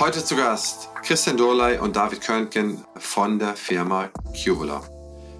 [0.00, 4.88] Heute zu Gast Christian Dorley und David Körnken von der Firma Cubular.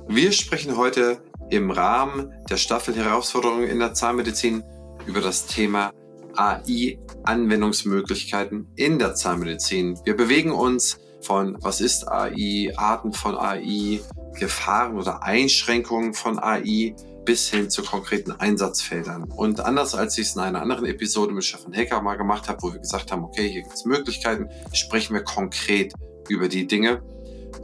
[0.08, 4.65] Wir sprechen heute im Rahmen der Staffel Herausforderungen in der Zahnmedizin
[5.07, 5.92] über das Thema
[6.34, 9.96] AI-Anwendungsmöglichkeiten in der Zahnmedizin.
[10.05, 14.00] Wir bewegen uns von was ist AI, Arten von AI,
[14.40, 16.96] Gefahren oder Einschränkungen von AI
[17.29, 19.25] bis hin zu konkreten Einsatzfeldern.
[19.25, 22.63] Und anders als ich es in einer anderen Episode mit Stefan Hecker mal gemacht habe,
[22.63, 25.93] wo wir gesagt haben, okay, hier gibt es Möglichkeiten, sprechen wir konkret
[26.31, 27.03] über die Dinge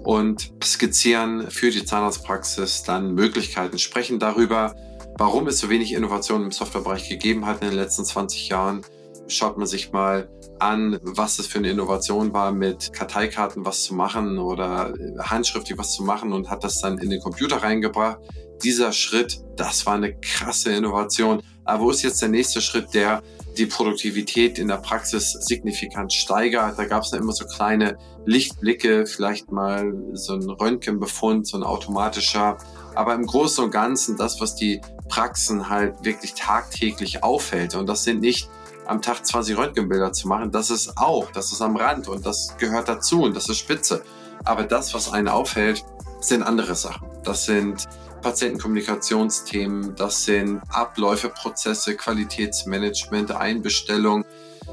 [0.02, 4.76] und skizzieren für die Zahnarztpraxis dann Möglichkeiten, sprechen darüber,
[5.16, 8.82] warum es so wenig Innovation im Softwarebereich gegeben hat in den letzten 20 Jahren.
[9.28, 13.94] Schaut man sich mal an, was es für eine Innovation war, mit Karteikarten was zu
[13.94, 18.18] machen oder handschriftlich was zu machen und hat das dann in den Computer reingebracht
[18.62, 21.42] dieser Schritt, das war eine krasse Innovation.
[21.64, 23.22] Aber wo ist jetzt der nächste Schritt, der
[23.56, 26.78] die Produktivität in der Praxis signifikant steigert?
[26.78, 27.96] Da gab es ja immer so kleine
[28.26, 32.58] Lichtblicke, vielleicht mal so ein Röntgenbefund, so ein automatischer.
[32.94, 37.74] Aber im Großen und Ganzen das, was die Praxen halt wirklich tagtäglich auffällt.
[37.74, 38.48] Und das sind nicht
[38.86, 40.50] am Tag 20 Röntgenbilder zu machen.
[40.50, 44.02] Das ist auch, das ist am Rand und das gehört dazu und das ist spitze.
[44.44, 45.84] Aber das, was einen aufhält,
[46.20, 47.08] sind andere Sachen.
[47.22, 47.86] Das sind
[48.24, 54.24] Patientenkommunikationsthemen, das sind Abläufe, Prozesse, Qualitätsmanagement, Einbestellung,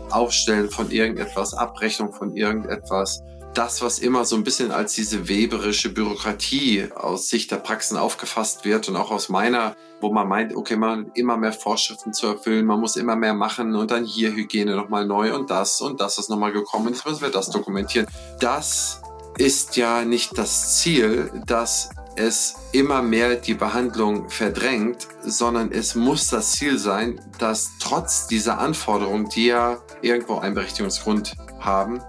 [0.09, 3.21] Aufstellen von irgendetwas, Abrechnung von irgendetwas.
[3.53, 8.63] Das, was immer so ein bisschen als diese weberische Bürokratie aus Sicht der Praxen aufgefasst
[8.63, 12.27] wird und auch aus meiner, wo man meint, okay, man hat immer mehr Vorschriften zu
[12.27, 15.99] erfüllen, man muss immer mehr machen und dann hier Hygiene nochmal neu und das und
[15.99, 18.07] das ist nochmal gekommen, jetzt müssen wir das dokumentieren.
[18.39, 19.01] Das
[19.37, 21.89] ist ja nicht das Ziel, dass
[22.21, 28.59] es immer mehr die Behandlung verdrängt, sondern es muss das Ziel sein, dass trotz dieser
[28.59, 31.99] Anforderungen, die ja irgendwo einen Berechtigungsgrund haben,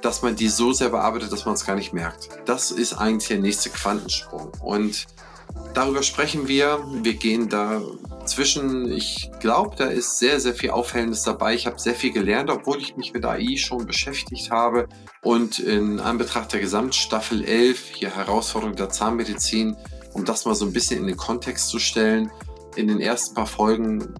[0.00, 2.28] dass man die so sehr bearbeitet, dass man es gar nicht merkt.
[2.44, 4.50] Das ist eigentlich der nächste Quantensprung.
[4.60, 5.06] Und
[5.74, 6.82] darüber sprechen wir.
[7.02, 7.80] Wir gehen da
[8.26, 11.54] zwischen, ich glaube, da ist sehr, sehr viel Aufhellendes dabei.
[11.54, 14.88] Ich habe sehr viel gelernt, obwohl ich mich mit AI schon beschäftigt habe.
[15.22, 19.76] Und in Anbetracht der Gesamtstaffel 11, hier Herausforderung der Zahnmedizin,
[20.12, 22.30] um das mal so ein bisschen in den Kontext zu stellen,
[22.76, 24.14] in den ersten paar Folgen,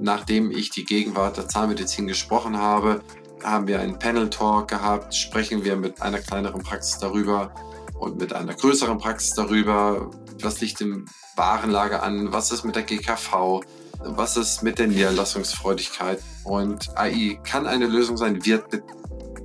[0.00, 3.02] nachdem ich die Gegenwart der Zahnmedizin gesprochen habe,
[3.42, 7.52] haben wir einen Panel-Talk gehabt, sprechen wir mit einer kleineren Praxis darüber
[7.98, 10.10] und mit einer größeren Praxis darüber,
[10.42, 11.06] was liegt im
[11.36, 13.60] Warenlager an, was ist mit der GKV,
[14.00, 16.20] was ist mit der Niederlassungsfreudigkeit.
[16.44, 18.84] Und AI kann eine Lösung sein, wird mit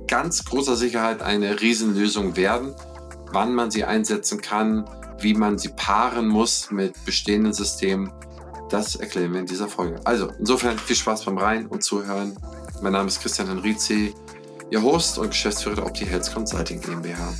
[0.06, 2.74] ganz großer Sicherheit eine Riesenlösung werden.
[3.32, 4.88] Wann man sie einsetzen kann,
[5.18, 8.12] wie man sie paaren muss mit bestehenden Systemen,
[8.70, 10.00] das erklären wir in dieser Folge.
[10.04, 12.36] Also, insofern viel Spaß beim Rein und Zuhören.
[12.82, 14.14] Mein Name ist Christian Henrizi,
[14.70, 17.32] Ihr Host und Geschäftsführer der Opti Health Consulting GmbH.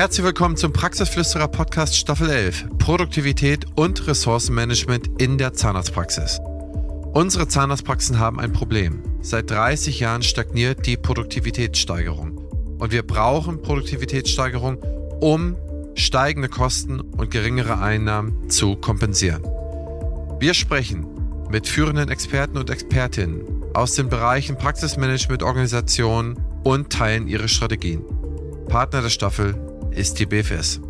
[0.00, 2.78] Herzlich willkommen zum Praxisflüsterer Podcast Staffel 11.
[2.78, 6.40] Produktivität und Ressourcenmanagement in der Zahnarztpraxis.
[7.12, 9.02] Unsere Zahnarztpraxen haben ein Problem.
[9.20, 12.38] Seit 30 Jahren stagniert die Produktivitätssteigerung.
[12.78, 14.78] Und wir brauchen Produktivitätssteigerung,
[15.20, 15.58] um
[15.94, 19.42] steigende Kosten und geringere Einnahmen zu kompensieren.
[20.38, 21.06] Wir sprechen
[21.50, 23.42] mit führenden Experten und Expertinnen
[23.74, 28.02] aus den Bereichen Praxismanagement, Organisation und teilen ihre Strategien.
[28.66, 30.80] Partner der Staffel ist die BFS.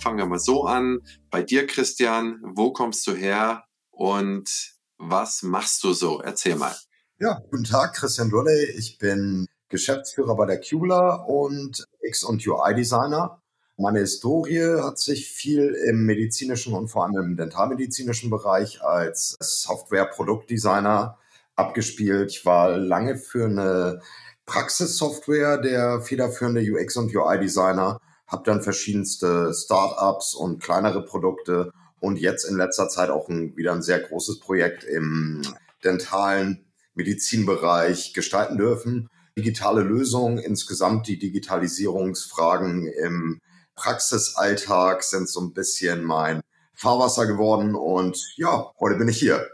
[0.00, 1.00] Fangen wir mal so an.
[1.30, 6.20] Bei dir, Christian, wo kommst du her und was machst du so?
[6.20, 6.74] Erzähl mal.
[7.18, 8.64] Ja, guten Tag, Christian Durley.
[8.76, 13.42] Ich bin Geschäftsführer bei der Cula und X- und UI-Designer.
[13.76, 21.18] Meine Historie hat sich viel im medizinischen und vor allem im dentalmedizinischen Bereich als Software-Produktdesigner
[21.54, 22.30] abgespielt.
[22.30, 24.00] Ich war lange für eine
[24.48, 31.70] Praxissoftware der federführende UX- und UI-Designer, habe dann verschiedenste Startups und kleinere Produkte
[32.00, 35.42] und jetzt in letzter Zeit auch ein, wieder ein sehr großes Projekt im
[35.84, 36.64] dentalen
[36.94, 39.08] Medizinbereich gestalten dürfen.
[39.36, 43.40] Digitale Lösungen, insgesamt die Digitalisierungsfragen im
[43.74, 46.40] Praxisalltag sind so ein bisschen mein
[46.74, 49.46] Fahrwasser geworden und ja, heute bin ich hier.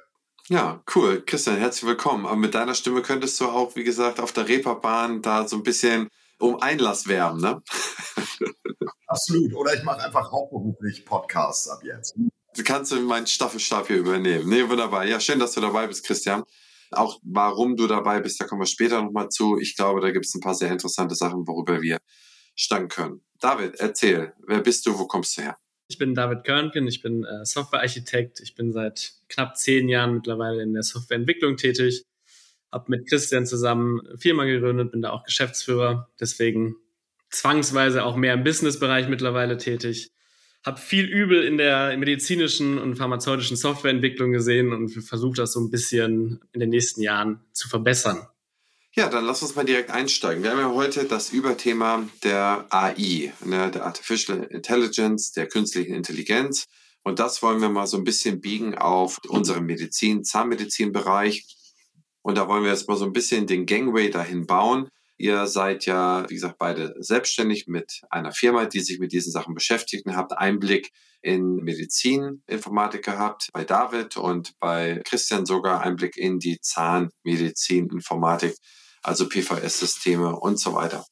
[0.49, 1.23] Ja, cool.
[1.25, 2.27] Christian, herzlich willkommen.
[2.27, 5.63] Aber mit deiner Stimme könntest du auch, wie gesagt, auf der Reeperbahn da so ein
[5.63, 6.09] bisschen
[6.39, 7.63] um Einlass werben, ne?
[9.07, 9.55] Absolut.
[9.55, 12.15] Oder ich mache einfach hauptberuflich Podcasts ab jetzt.
[12.57, 14.47] Du kannst meinen Staffelstab hier übernehmen.
[14.49, 15.07] Nee, wunderbar.
[15.07, 16.45] Ja, schön, dass du dabei bist, Christian.
[16.91, 19.59] Auch warum du dabei bist, da kommen wir später nochmal zu.
[19.59, 21.99] Ich glaube, da gibt es ein paar sehr interessante Sachen, worüber wir
[22.55, 23.25] stangen können.
[23.41, 25.57] David, erzähl, wer bist du, wo kommst du her?
[25.89, 28.41] Ich bin David Körnken, ich bin äh, Softwarearchitekt.
[28.41, 32.03] Ich bin seit knapp zehn Jahren mittlerweile in der Softwareentwicklung tätig.
[32.73, 36.11] Habe mit Christian zusammen Firma gegründet, bin da auch Geschäftsführer.
[36.19, 36.77] Deswegen
[37.31, 40.11] zwangsweise auch mehr im Businessbereich mittlerweile tätig.
[40.65, 45.71] Habe viel Übel in der medizinischen und pharmazeutischen Softwareentwicklung gesehen und versuche das so ein
[45.71, 48.27] bisschen in den nächsten Jahren zu verbessern.
[48.97, 50.45] Ja, dann lass uns mal direkt einsteigen.
[50.45, 56.67] Wir haben ja heute das Überthema der AI, ne, der Artificial Intelligence, der künstlichen Intelligenz.
[57.03, 61.45] Und das wollen wir mal so ein bisschen biegen auf unseren Medizin, Zahnmedizinbereich.
[62.23, 64.89] Und da wollen wir jetzt mal so ein bisschen den Gangway dahin bauen.
[65.17, 69.55] Ihr seid ja, wie gesagt, beide selbstständig mit einer Firma, die sich mit diesen Sachen
[69.55, 76.39] beschäftigt und habt Einblick in Medizininformatik gehabt, bei David und bei Christian sogar Einblick in
[76.39, 78.55] die Zahnmedizininformatik
[79.05, 81.05] also PVS-Systeme und so weiter.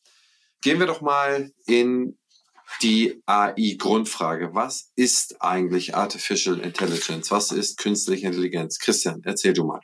[0.63, 2.19] Gehen wir doch mal in
[2.81, 4.55] die AI-Grundfrage.
[4.55, 7.31] Was ist eigentlich Artificial Intelligence?
[7.31, 8.79] Was ist künstliche Intelligenz?
[8.79, 9.81] Christian, erzähl du mal.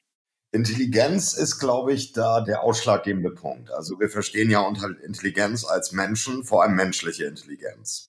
[0.51, 3.71] Intelligenz ist, glaube ich, da der ausschlaggebende Punkt.
[3.71, 8.09] Also wir verstehen ja unter Intelligenz als Menschen, vor allem menschliche Intelligenz.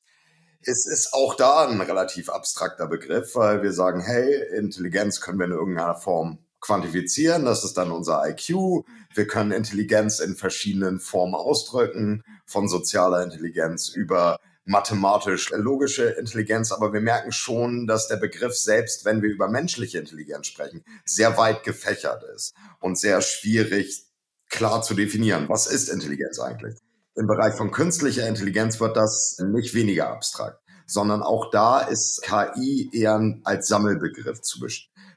[0.61, 5.47] Es ist auch da ein relativ abstrakter Begriff, weil wir sagen, hey, Intelligenz können wir
[5.47, 7.45] in irgendeiner Form quantifizieren.
[7.45, 8.85] Das ist dann unser IQ.
[9.13, 16.71] Wir können Intelligenz in verschiedenen Formen ausdrücken, von sozialer Intelligenz über mathematisch-logische Intelligenz.
[16.71, 21.37] Aber wir merken schon, dass der Begriff selbst, wenn wir über menschliche Intelligenz sprechen, sehr
[21.37, 24.05] weit gefächert ist und sehr schwierig
[24.49, 25.49] klar zu definieren.
[25.49, 26.75] Was ist Intelligenz eigentlich?
[27.15, 32.89] Im Bereich von künstlicher Intelligenz wird das nicht weniger abstrakt, sondern auch da ist KI
[32.93, 34.65] eher als Sammelbegriff zu,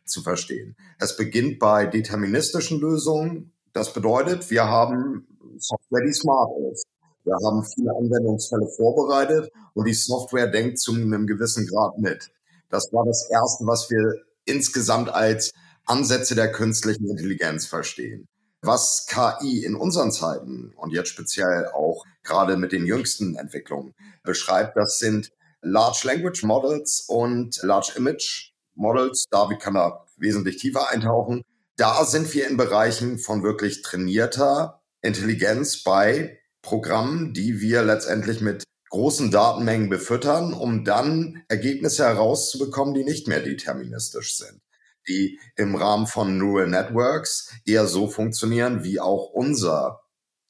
[0.05, 0.77] zu verstehen.
[0.99, 3.52] Es beginnt bei deterministischen Lösungen.
[3.73, 5.27] Das bedeutet, wir haben
[5.59, 6.87] Software, die smart ist.
[7.25, 12.31] Wir haben viele Anwendungsfälle vorbereitet und die Software denkt zu einem gewissen Grad mit.
[12.69, 15.53] Das war das Erste, was wir insgesamt als
[15.87, 18.27] Ansätze der künstlichen Intelligenz verstehen.
[18.61, 24.77] Was KI in unseren Zeiten und jetzt speziell auch gerade mit den jüngsten Entwicklungen beschreibt,
[24.77, 25.31] das sind
[25.63, 29.27] Large Language Models und Large Image Models.
[29.31, 31.43] David kann da wesentlich tiefer eintauchen.
[31.77, 38.65] Da sind wir in Bereichen von wirklich trainierter Intelligenz bei Programmen, die wir letztendlich mit
[38.91, 44.61] großen Datenmengen befüttern, um dann Ergebnisse herauszubekommen, die nicht mehr deterministisch sind,
[45.09, 50.03] die im Rahmen von Neural Networks eher so funktionieren, wie auch unser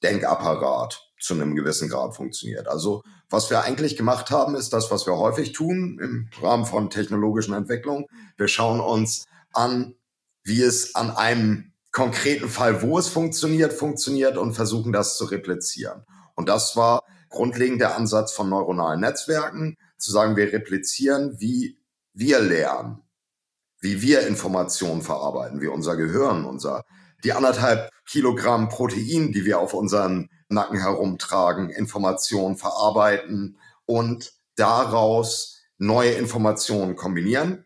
[0.03, 2.67] Denkapparat zu einem gewissen Grad funktioniert.
[2.67, 6.91] Also was wir eigentlich gemacht haben, ist das, was wir häufig tun im Rahmen von
[6.91, 8.07] technologischen Entwicklungen.
[8.37, 9.95] Wir schauen uns an,
[10.45, 16.05] wie es an einem konkreten Fall, wo es funktioniert, funktioniert und versuchen das zu replizieren.
[16.35, 21.79] Und das war grundlegend der Ansatz von neuronalen Netzwerken, zu sagen, wir replizieren, wie
[22.13, 23.03] wir lernen,
[23.81, 26.85] wie wir Informationen verarbeiten, wie unser Gehirn, unser,
[27.25, 36.13] die anderthalb Kilogramm Protein, die wir auf unseren Nacken herumtragen, Informationen verarbeiten und daraus neue
[36.13, 37.65] Informationen kombinieren,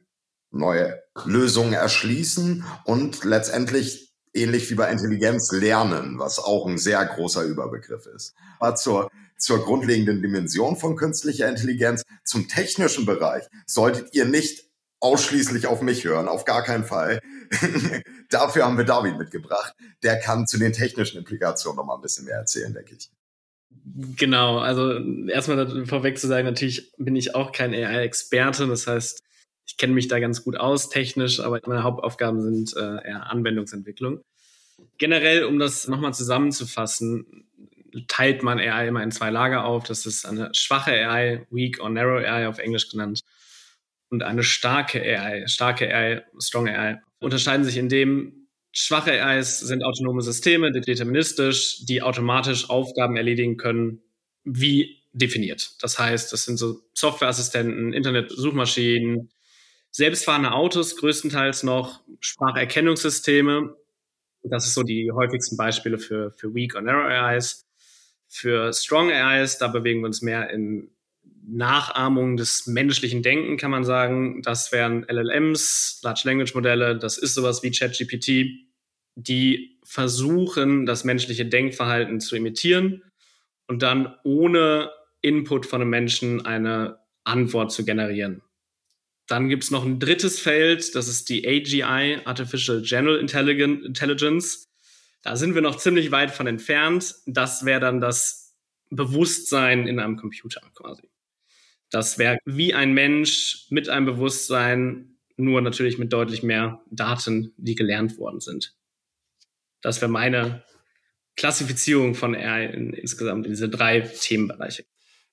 [0.58, 7.42] neue Lösungen erschließen und letztendlich ähnlich wie bei Intelligenz lernen, was auch ein sehr großer
[7.42, 8.34] Überbegriff ist.
[8.58, 14.66] Aber zur, zur grundlegenden Dimension von künstlicher Intelligenz, zum technischen Bereich solltet ihr nicht
[15.00, 17.20] ausschließlich auf mich hören, auf gar keinen Fall.
[18.30, 19.74] Dafür haben wir David mitgebracht.
[20.02, 23.10] Der kann zu den technischen Implikationen noch mal ein bisschen mehr erzählen, denke ich.
[24.16, 24.98] Genau, also
[25.28, 28.66] erstmal vorweg zu sagen, natürlich bin ich auch kein AI-Experte.
[28.66, 29.22] Das heißt,
[29.66, 34.20] ich kenne mich da ganz gut aus, technisch, aber meine Hauptaufgaben sind äh, eher Anwendungsentwicklung.
[34.98, 37.44] Generell, um das nochmal zusammenzufassen,
[38.08, 39.84] teilt man AI immer in zwei Lager auf.
[39.84, 43.20] Das ist eine schwache AI, weak or narrow AI auf Englisch genannt,
[44.08, 49.82] und eine starke AI, starke AI, strong AI, unterscheiden sich in dem, schwache AIs sind
[49.82, 54.02] autonome Systeme, deterministisch, die automatisch Aufgaben erledigen können,
[54.44, 55.72] wie definiert.
[55.80, 59.30] Das heißt, das sind so Softwareassistenten, Internet-Suchmaschinen,
[59.96, 63.74] selbstfahrende Autos größtenteils noch, Spracherkennungssysteme.
[64.42, 67.64] Das ist so die häufigsten Beispiele für, für Weak or Narrow AIs.
[68.28, 70.90] Für Strong AIs, da bewegen wir uns mehr in
[71.48, 74.42] Nachahmung des menschlichen Denken, kann man sagen.
[74.42, 78.68] Das wären LLMs, Large Language Modelle, das ist sowas wie ChatGPT,
[79.14, 83.02] die versuchen, das menschliche Denkverhalten zu imitieren
[83.66, 84.90] und dann ohne
[85.22, 88.42] Input von einem Menschen eine Antwort zu generieren.
[89.26, 94.68] Dann gibt es noch ein drittes Feld, das ist die AGI, Artificial General Intelligence.
[95.22, 97.16] Da sind wir noch ziemlich weit von entfernt.
[97.26, 98.54] Das wäre dann das
[98.90, 101.10] Bewusstsein in einem Computer quasi.
[101.90, 107.74] Das wäre wie ein Mensch mit einem Bewusstsein, nur natürlich mit deutlich mehr Daten, die
[107.74, 108.76] gelernt worden sind.
[109.82, 110.64] Das wäre meine
[111.36, 114.84] Klassifizierung von AI in, insgesamt in diese drei Themenbereiche.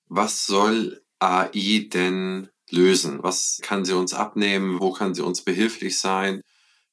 [0.06, 3.22] Was soll AI denn lösen?
[3.22, 4.80] Was kann sie uns abnehmen?
[4.80, 6.42] Wo kann sie uns behilflich sein?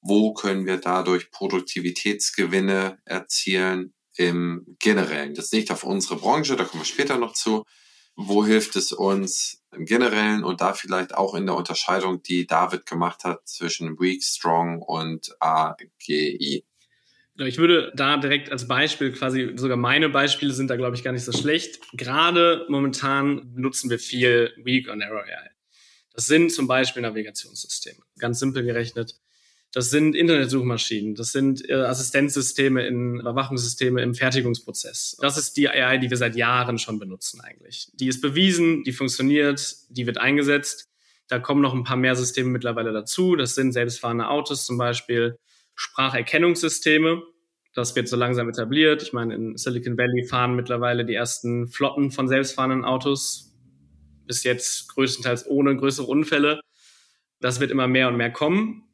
[0.02, 5.36] Wo können wir dadurch Produktivitätsgewinne erzielen im Generellen?
[5.36, 7.64] Das nicht auf unsere Branche, da kommen wir später noch zu.
[8.16, 12.86] Wo hilft es uns im Generellen und da vielleicht auch in der Unterscheidung, die David
[12.86, 16.66] gemacht hat zwischen Weak, Strong und AGI?
[17.36, 21.04] Genau, ich würde da direkt als Beispiel quasi, sogar meine Beispiele sind da, glaube ich,
[21.04, 21.80] gar nicht so schlecht.
[21.94, 25.52] Gerade momentan nutzen wir viel Weak und Error AI.
[26.14, 28.00] Das sind zum Beispiel Navigationssysteme.
[28.20, 29.16] Ganz simpel gerechnet.
[29.74, 31.16] Das sind Internetsuchmaschinen.
[31.16, 35.18] Das sind äh, Assistenzsysteme in Überwachungssysteme im Fertigungsprozess.
[35.22, 37.90] Das ist die AI, die wir seit Jahren schon benutzen eigentlich.
[37.94, 40.90] Die ist bewiesen, die funktioniert, die wird eingesetzt.
[41.30, 43.38] Da kommen noch ein paar mehr Systeme mittlerweile dazu.
[43.38, 45.40] Das sind selbstfahrende Autos zum Beispiel,
[45.76, 47.24] Spracherkennungssysteme.
[47.74, 49.02] Das wird so langsam etabliert.
[49.02, 53.51] Ich meine, in Silicon Valley fahren mittlerweile die ersten Flotten von selbstfahrenden Autos.
[54.32, 56.62] Bis jetzt größtenteils ohne größere Unfälle.
[57.42, 58.86] Das wird immer mehr und mehr kommen.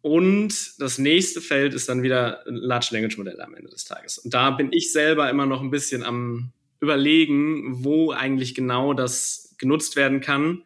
[0.00, 4.16] Und das nächste Feld ist dann wieder Large Language Modelle am Ende des Tages.
[4.16, 9.54] Und da bin ich selber immer noch ein bisschen am überlegen, wo eigentlich genau das
[9.58, 10.62] genutzt werden kann,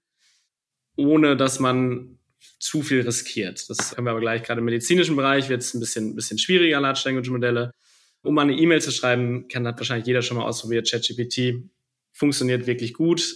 [0.95, 2.21] ohne dass man
[2.61, 3.69] zu viel riskiert.
[3.69, 6.81] Das haben wir aber gleich gerade im medizinischen Bereich wird es ein bisschen, bisschen schwieriger,
[6.81, 7.73] Large Language Modelle.
[8.23, 10.89] Um eine E-Mail zu schreiben, kann das wahrscheinlich jeder schon mal ausprobiert.
[10.89, 11.69] ChatGPT
[12.13, 13.35] funktioniert wirklich gut.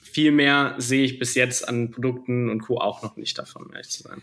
[0.00, 2.78] Viel mehr sehe ich bis jetzt an Produkten und Co.
[2.78, 4.22] auch noch nicht davon, ehrlich zu sein.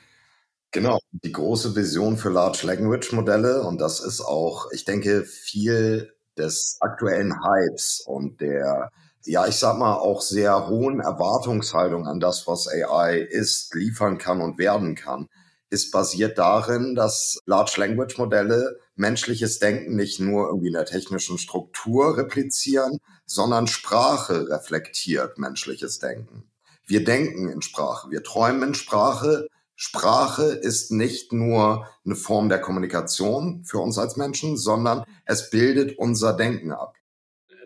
[0.72, 6.13] Genau, die große Vision für Large Language Modelle und das ist auch, ich denke, viel
[6.38, 8.91] des aktuellen Hypes und der
[9.27, 14.41] ja, ich sag mal, auch sehr hohen Erwartungshaltung an das, was AI ist, liefern kann
[14.41, 15.27] und werden kann,
[15.69, 21.38] ist basiert darin, dass Large Language Modelle menschliches Denken nicht nur irgendwie in der technischen
[21.38, 26.50] Struktur replizieren, sondern Sprache reflektiert menschliches Denken.
[26.88, 29.48] Wir denken in Sprache, wir träumen in Sprache.
[29.75, 36.00] Sprache ist nicht nur eine Form der Kommunikation für uns als Menschen, sondern es bildet
[36.00, 36.98] unser Denken ab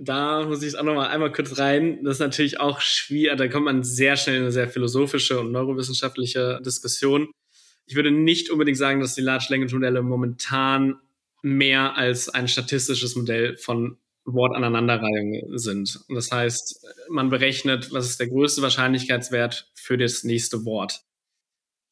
[0.02, 2.04] da muss ich auch noch mal einmal kurz rein.
[2.04, 5.52] Das ist natürlich auch schwierig, da kommt man sehr schnell in eine sehr philosophische und
[5.52, 7.32] neurowissenschaftliche Diskussion.
[7.86, 11.00] Ich würde nicht unbedingt sagen, dass die Large Language Modelle momentan
[11.44, 16.00] mehr als ein statistisches Modell von Wortaneinanderreihung sind.
[16.10, 21.02] Das heißt, man berechnet, was ist der größte Wahrscheinlichkeitswert für das nächste Wort.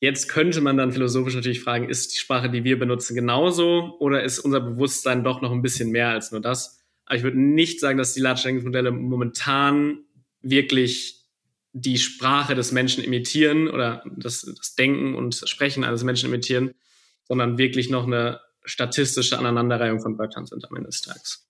[0.02, 4.24] Jetzt könnte man dann philosophisch natürlich fragen, ist die Sprache, die wir benutzen, genauso oder
[4.24, 6.80] ist unser Bewusstsein doch noch ein bisschen mehr als nur das?
[7.06, 10.06] Aber ich würde nicht sagen, dass die Large Language Modelle momentan
[10.42, 11.26] wirklich
[11.74, 16.74] die Sprache des Menschen imitieren oder das, das Denken und Sprechen eines Menschen imitieren,
[17.24, 21.49] sondern wirklich noch eine statistische Aneinanderreihung von Wörtern sind am Ende des Tages.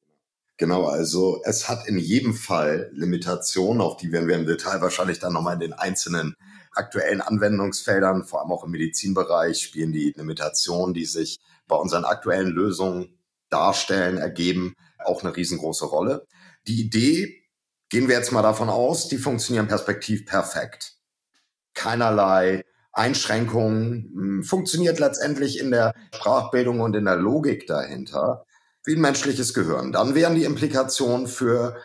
[0.59, 5.17] Genau, also es hat in jedem Fall Limitationen, auf die werden wir im Detail wahrscheinlich
[5.17, 6.35] dann nochmal in den einzelnen
[6.73, 12.49] aktuellen Anwendungsfeldern, vor allem auch im Medizinbereich, spielen die Limitationen, die sich bei unseren aktuellen
[12.49, 13.17] Lösungen
[13.49, 14.75] darstellen, ergeben
[15.05, 16.27] auch eine riesengroße Rolle.
[16.67, 17.41] Die Idee,
[17.87, 20.97] gehen wir jetzt mal davon aus, die funktionieren perspektiv perfekt.
[21.73, 28.45] Keinerlei Einschränkungen, hm, funktioniert letztendlich in der Sprachbildung und in der Logik dahinter
[28.85, 29.91] wie ein menschliches Gehirn.
[29.91, 31.77] Dann wären die Implikationen für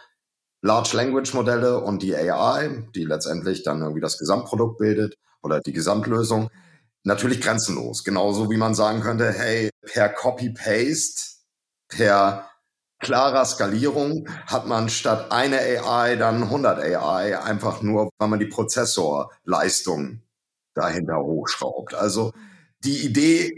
[0.63, 5.73] Large Language Modelle und die AI, die letztendlich dann irgendwie das Gesamtprodukt bildet oder die
[5.73, 6.51] Gesamtlösung,
[7.03, 8.03] natürlich grenzenlos.
[8.03, 11.35] Genauso wie man sagen könnte, hey, per Copy-Paste,
[11.89, 12.49] per
[12.99, 18.47] klarer Skalierung hat man statt eine AI dann 100 AI, einfach nur, weil man die
[18.47, 20.23] Prozessorleistung
[20.75, 21.95] dahinter hochschraubt.
[21.95, 22.33] Also
[22.83, 23.53] die Idee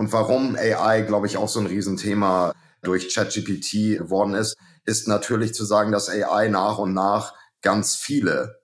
[0.00, 5.52] und warum AI, glaube ich, auch so ein Riesenthema durch ChatGPT geworden ist, ist natürlich
[5.52, 8.62] zu sagen, dass AI nach und nach ganz viele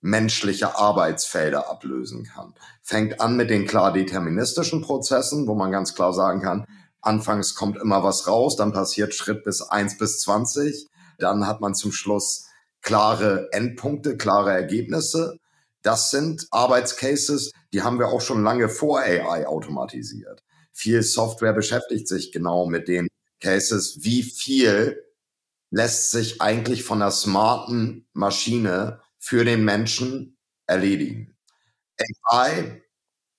[0.00, 2.54] menschliche Arbeitsfelder ablösen kann.
[2.80, 6.64] Fängt an mit den klar deterministischen Prozessen, wo man ganz klar sagen kann,
[7.02, 10.86] Anfangs kommt immer was raus, dann passiert Schritt bis eins bis zwanzig,
[11.18, 12.46] Dann hat man zum Schluss
[12.80, 15.36] klare Endpunkte, klare Ergebnisse.
[15.82, 20.42] Das sind Arbeitscases, die haben wir auch schon lange vor AI automatisiert.
[20.78, 23.08] Viel Software beschäftigt sich genau mit den
[23.40, 25.02] Cases, wie viel
[25.70, 31.36] lässt sich eigentlich von einer smarten Maschine für den Menschen erledigen.
[31.98, 32.80] AI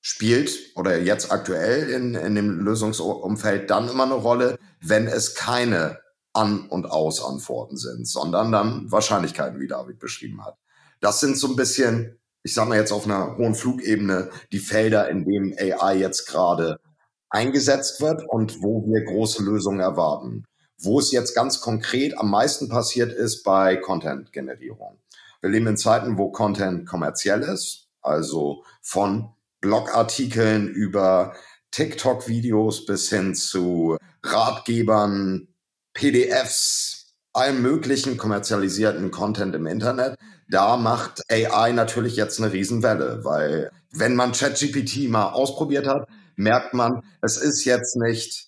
[0.01, 6.01] spielt oder jetzt aktuell in, in dem Lösungsumfeld dann immer eine Rolle, wenn es keine
[6.33, 10.57] An- und Aus-Antworten sind, sondern dann Wahrscheinlichkeiten, wie David beschrieben hat.
[10.99, 15.07] Das sind so ein bisschen, ich sage mal jetzt auf einer hohen Flugebene, die Felder,
[15.07, 16.81] in denen AI jetzt gerade
[17.29, 20.45] eingesetzt wird und wo wir große Lösungen erwarten.
[20.77, 24.97] Wo es jetzt ganz konkret am meisten passiert ist bei Content-Generierung.
[25.41, 29.29] Wir leben in Zeiten, wo Content kommerziell ist, also von
[29.61, 31.33] Blogartikeln über
[31.71, 35.47] TikTok-Videos bis hin zu Ratgebern,
[35.93, 40.15] PDFs, allem möglichen kommerzialisierten Content im Internet.
[40.49, 46.07] Da macht AI natürlich jetzt eine Riesenwelle, weil wenn man ChatGPT mal ausprobiert hat,
[46.39, 48.47] merkt man, es ist jetzt nicht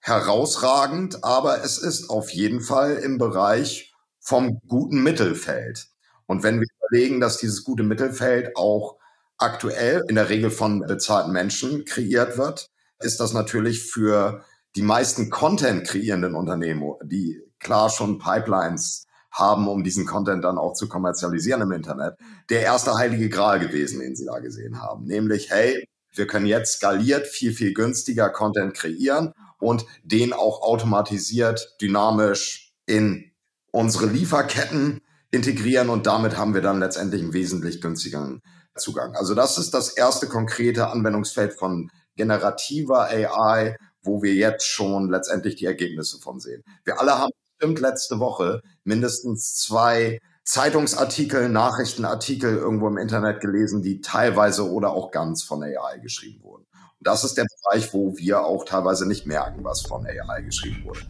[0.00, 5.88] herausragend, aber es ist auf jeden Fall im Bereich vom guten Mittelfeld.
[6.26, 8.98] Und wenn wir überlegen, dass dieses gute Mittelfeld auch
[9.38, 12.70] aktuell in der Regel von bezahlten Menschen kreiert wird,
[13.00, 14.44] ist das natürlich für
[14.76, 20.74] die meisten Content kreierenden Unternehmen, die klar schon Pipelines haben, um diesen Content dann auch
[20.74, 22.16] zu kommerzialisieren im Internet,
[22.50, 25.04] der erste heilige Gral gewesen, den sie da gesehen haben.
[25.04, 31.76] Nämlich, hey, wir können jetzt skaliert viel, viel günstiger Content kreieren und den auch automatisiert,
[31.80, 33.32] dynamisch in
[33.70, 38.42] unsere Lieferketten integrieren und damit haben wir dann letztendlich einen wesentlich günstigeren
[38.76, 39.14] Zugang.
[39.14, 45.56] Also das ist das erste konkrete Anwendungsfeld von generativer AI, wo wir jetzt schon letztendlich
[45.56, 46.62] die Ergebnisse von sehen.
[46.84, 54.00] Wir alle haben bestimmt letzte Woche mindestens zwei Zeitungsartikel, Nachrichtenartikel irgendwo im Internet gelesen, die
[54.00, 56.64] teilweise oder auch ganz von AI geschrieben wurden.
[56.72, 60.84] Und das ist der Bereich, wo wir auch teilweise nicht merken, was von AI geschrieben
[60.84, 61.00] wurde.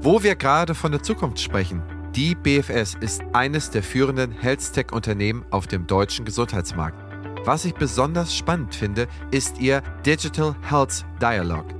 [0.00, 1.82] Wo wir gerade von der Zukunft sprechen,
[2.14, 6.96] die BFS ist eines der führenden Health-Tech-Unternehmen auf dem deutschen Gesundheitsmarkt.
[7.44, 11.79] Was ich besonders spannend finde, ist ihr Digital Health Dialogue.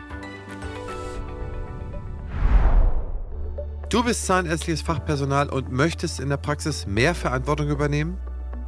[3.90, 8.18] Du bist zahnärztliches Fachpersonal und möchtest in der Praxis mehr Verantwortung übernehmen?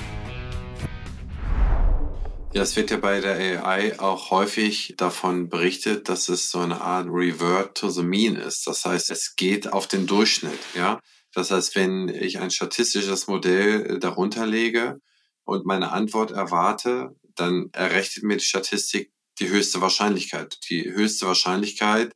[2.53, 6.81] Ja, es wird ja bei der AI auch häufig davon berichtet, dass es so eine
[6.81, 8.67] Art Revert to the Mean ist.
[8.67, 10.99] Das heißt, es geht auf den Durchschnitt, ja.
[11.33, 14.99] Das heißt, wenn ich ein statistisches Modell darunter lege
[15.45, 20.59] und meine Antwort erwarte, dann errechnet mir die Statistik die höchste Wahrscheinlichkeit.
[20.69, 22.13] Die höchste Wahrscheinlichkeit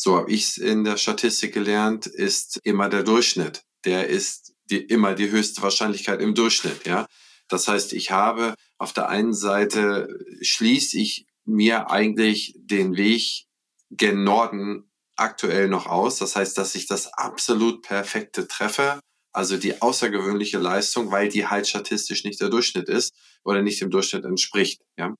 [0.00, 3.64] so habe ich es in der Statistik gelernt, ist immer der Durchschnitt.
[3.84, 7.06] Der ist die, immer die höchste Wahrscheinlichkeit im Durchschnitt, ja.
[7.48, 10.08] Das heißt, ich habe auf der einen Seite
[10.42, 13.46] schließe ich mir eigentlich den Weg
[13.90, 16.18] gen Norden aktuell noch aus.
[16.18, 19.00] Das heißt, dass ich das absolut perfekte treffe,
[19.32, 23.12] also die außergewöhnliche Leistung, weil die halt statistisch nicht der Durchschnitt ist
[23.44, 25.14] oder nicht dem Durchschnitt entspricht, ja.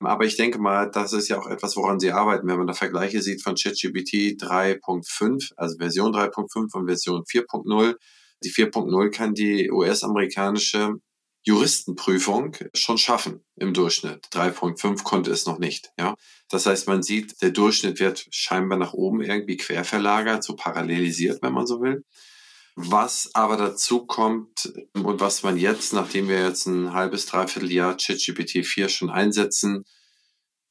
[0.00, 2.46] Aber ich denke mal, das ist ja auch etwas, woran sie arbeiten.
[2.46, 7.94] Wenn man da Vergleiche sieht von ChatGPT 3.5, also Version 3.5 und Version 4.0.
[8.44, 10.96] Die 4.0 kann die US-amerikanische
[11.46, 14.26] Juristenprüfung schon schaffen im Durchschnitt.
[14.32, 15.92] 3.5 konnte es noch nicht.
[15.96, 16.16] Ja,
[16.50, 21.52] das heißt, man sieht, der Durchschnitt wird scheinbar nach oben irgendwie querverlagert, so parallelisiert, wenn
[21.52, 22.04] man so will.
[22.74, 27.96] Was aber dazu kommt und was man jetzt, nachdem wir jetzt ein halbes, dreiviertel Jahr
[27.96, 29.84] ChatGPT 4 schon einsetzen,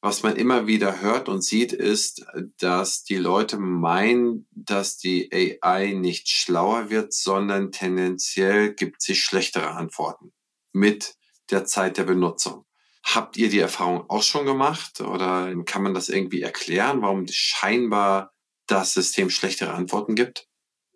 [0.02, 2.26] was man immer wieder hört und sieht, ist,
[2.58, 9.70] dass die Leute meinen, dass die AI nicht schlauer wird, sondern tendenziell gibt sie schlechtere
[9.70, 10.32] Antworten
[10.76, 11.14] mit
[11.50, 12.64] der Zeit der Benutzung.
[13.02, 18.32] Habt ihr die Erfahrung auch schon gemacht oder kann man das irgendwie erklären, warum scheinbar
[18.66, 20.48] das System schlechtere Antworten gibt?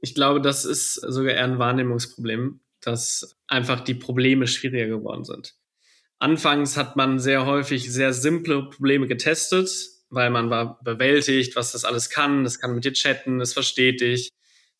[0.03, 5.55] Ich glaube, das ist sogar eher ein Wahrnehmungsproblem, dass einfach die Probleme schwieriger geworden sind.
[6.19, 9.71] Anfangs hat man sehr häufig sehr simple Probleme getestet,
[10.11, 12.45] weil man war bewältigt, was das alles kann.
[12.45, 14.31] Das kann mit dir chatten, das versteht dich, es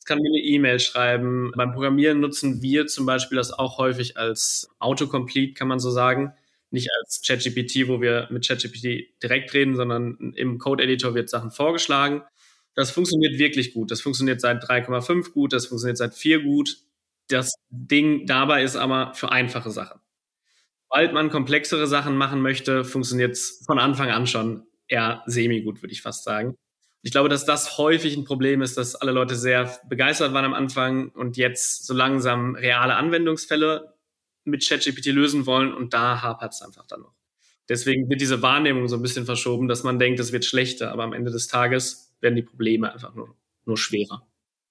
[0.05, 1.53] kann mir eine E-Mail schreiben.
[1.57, 6.33] Beim Programmieren nutzen wir zum Beispiel das auch häufig als Autocomplete, kann man so sagen.
[6.71, 12.23] Nicht als ChatGPT, wo wir mit ChatGPT direkt reden, sondern im Code-Editor wird Sachen vorgeschlagen.
[12.75, 13.91] Das funktioniert wirklich gut.
[13.91, 16.79] Das funktioniert seit 3,5 gut, das funktioniert seit 4 gut.
[17.29, 20.01] Das Ding dabei ist aber für einfache Sachen.
[20.89, 25.93] Sobald man komplexere Sachen machen möchte, funktioniert es von Anfang an schon eher semi-gut, würde
[25.93, 26.57] ich fast sagen.
[27.03, 30.55] Ich glaube, dass das häufig ein Problem ist, dass alle Leute sehr begeistert waren am
[30.55, 33.95] Anfang und jetzt so langsam reale Anwendungsfälle
[34.45, 37.15] mit ChatGPT lösen wollen und da hapert es einfach dann noch.
[37.69, 41.05] Deswegen wird diese Wahrnehmung so ein bisschen verschoben, dass man denkt, es wird schlechter, aber
[41.05, 43.35] am Ende des Tages werden die Probleme einfach nur,
[43.65, 44.27] nur schwerer.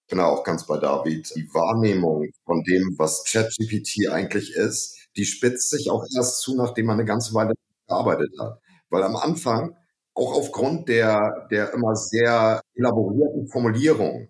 [0.06, 1.32] Ich bin auch ganz bei David.
[1.36, 6.88] Die Wahrnehmung von dem, was ChatGPT eigentlich ist, die spitzt sich auch erst zu, nachdem
[6.88, 7.54] man eine ganze Weile
[7.88, 8.60] gearbeitet hat.
[8.90, 9.76] Weil am Anfang,
[10.14, 14.28] auch aufgrund der, der immer sehr elaborierten Formulierung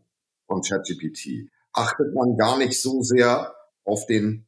[0.47, 3.53] von ChatGPT, achtet man gar nicht so sehr
[3.85, 4.45] auf den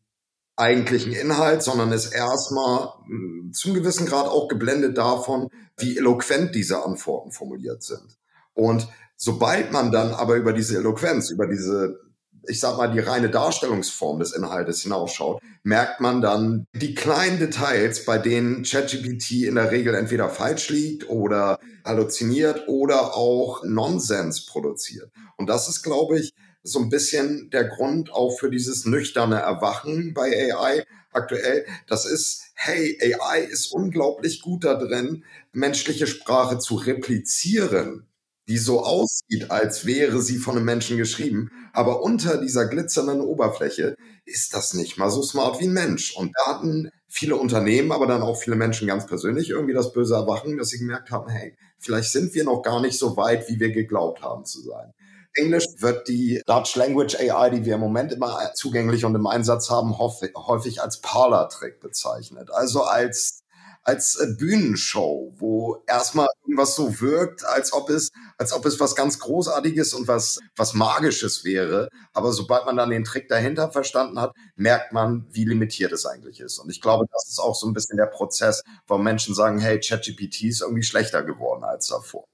[0.56, 6.84] eigentlichen Inhalt, sondern ist erstmal hm, zum gewissen Grad auch geblendet davon, wie eloquent diese
[6.84, 8.17] Antworten formuliert sind.
[8.54, 12.00] Und sobald man dann aber über diese Eloquenz, über diese
[12.48, 18.06] ich sag mal, die reine Darstellungsform des Inhaltes hinausschaut, merkt man dann die kleinen Details,
[18.06, 25.12] bei denen ChatGPT in der Regel entweder falsch liegt oder halluziniert oder auch Nonsens produziert.
[25.38, 30.14] Und das ist, glaube ich, so ein bisschen der Grund auch für dieses nüchterne Erwachen
[30.14, 31.66] bei AI aktuell.
[31.88, 38.08] Das ist, hey, AI ist unglaublich gut da drin, menschliche Sprache zu replizieren
[38.52, 41.50] die so aussieht, als wäre sie von einem Menschen geschrieben.
[41.72, 46.14] Aber unter dieser glitzernden Oberfläche ist das nicht mal so smart wie ein Mensch.
[46.18, 50.16] Und da hatten viele Unternehmen, aber dann auch viele Menschen ganz persönlich irgendwie das böse
[50.16, 53.58] Erwachen, dass sie gemerkt haben, hey, vielleicht sind wir noch gar nicht so weit, wie
[53.58, 54.92] wir geglaubt haben zu sein.
[55.34, 59.70] Englisch wird die Dutch Language AI, die wir im Moment immer zugänglich und im Einsatz
[59.70, 62.50] haben, häufig als Parler-Trick bezeichnet.
[62.52, 63.41] Also als
[63.84, 68.96] als äh, Bühnenshow, wo erstmal irgendwas so wirkt, als ob es, als ob es was
[68.96, 71.89] ganz Großartiges und was, was Magisches wäre.
[72.13, 76.39] Aber sobald man dann den Trick dahinter verstanden hat, merkt man, wie limitiert es eigentlich
[76.39, 76.60] ist.
[76.60, 79.80] Und ich glaube, das ist auch so ein bisschen der Prozess, wo Menschen sagen, hey,
[79.80, 82.26] ChatGPT ist irgendwie schlechter geworden als davor.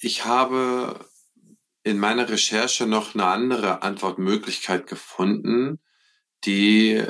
[0.00, 1.06] Ich habe
[1.84, 5.80] in meiner Recherche noch eine andere Antwortmöglichkeit gefunden,
[6.44, 7.04] die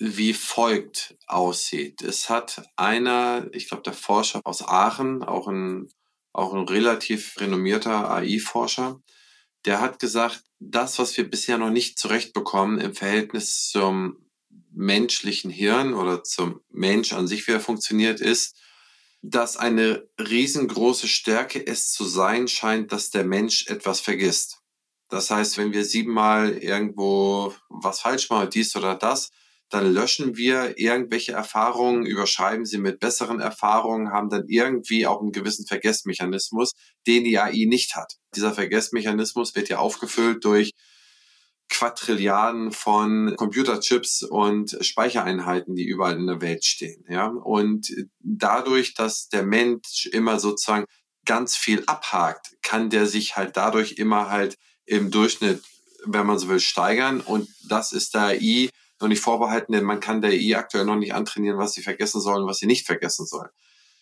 [0.00, 2.00] wie folgt aussieht.
[2.00, 5.88] Es hat einer, ich glaube, der Forscher aus Aachen, auch ein,
[6.32, 9.02] auch ein relativ renommierter AI-Forscher,
[9.66, 14.16] der hat gesagt, das, was wir bisher noch nicht zurechtbekommen im Verhältnis zum
[14.72, 18.56] menschlichen Hirn oder zum Mensch an sich, wie er funktioniert, ist,
[19.20, 24.60] dass eine riesengroße Stärke es zu sein scheint, dass der Mensch etwas vergisst.
[25.10, 29.30] Das heißt, wenn wir siebenmal irgendwo was falsch machen, dies oder das,
[29.70, 35.32] dann löschen wir irgendwelche Erfahrungen, überschreiben sie mit besseren Erfahrungen, haben dann irgendwie auch einen
[35.32, 36.72] gewissen Vergessmechanismus,
[37.06, 38.16] den die AI nicht hat.
[38.34, 40.72] Dieser Vergessmechanismus wird ja aufgefüllt durch
[41.68, 47.04] Quadrilliarden von Computerchips und Speichereinheiten, die überall in der Welt stehen.
[47.08, 47.28] Ja?
[47.28, 50.84] Und dadurch, dass der Mensch immer sozusagen
[51.24, 55.62] ganz viel abhakt, kann der sich halt dadurch immer halt im Durchschnitt,
[56.04, 57.20] wenn man so will, steigern.
[57.20, 58.68] Und das ist der AI
[59.00, 62.20] noch nicht vorbehalten, denn man kann der AI aktuell noch nicht antrainieren, was sie vergessen
[62.20, 63.48] sollen, was sie nicht vergessen sollen.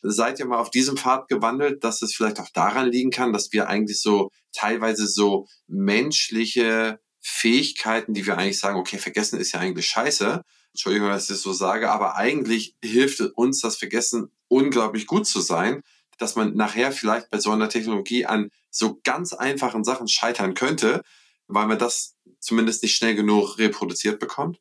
[0.03, 3.53] Seid ihr mal auf diesem Pfad gewandelt, dass es vielleicht auch daran liegen kann, dass
[3.53, 9.61] wir eigentlich so teilweise so menschliche Fähigkeiten, die wir eigentlich sagen, okay, vergessen ist ja
[9.61, 10.43] eigentlich scheiße.
[10.73, 15.41] Entschuldigung, dass ich das so sage, aber eigentlich hilft uns das Vergessen unglaublich gut zu
[15.41, 15.83] sein,
[16.19, 21.03] dass man nachher vielleicht bei so einer Technologie an so ganz einfachen Sachen scheitern könnte,
[21.49, 24.59] weil man das zumindest nicht schnell genug reproduziert bekommt?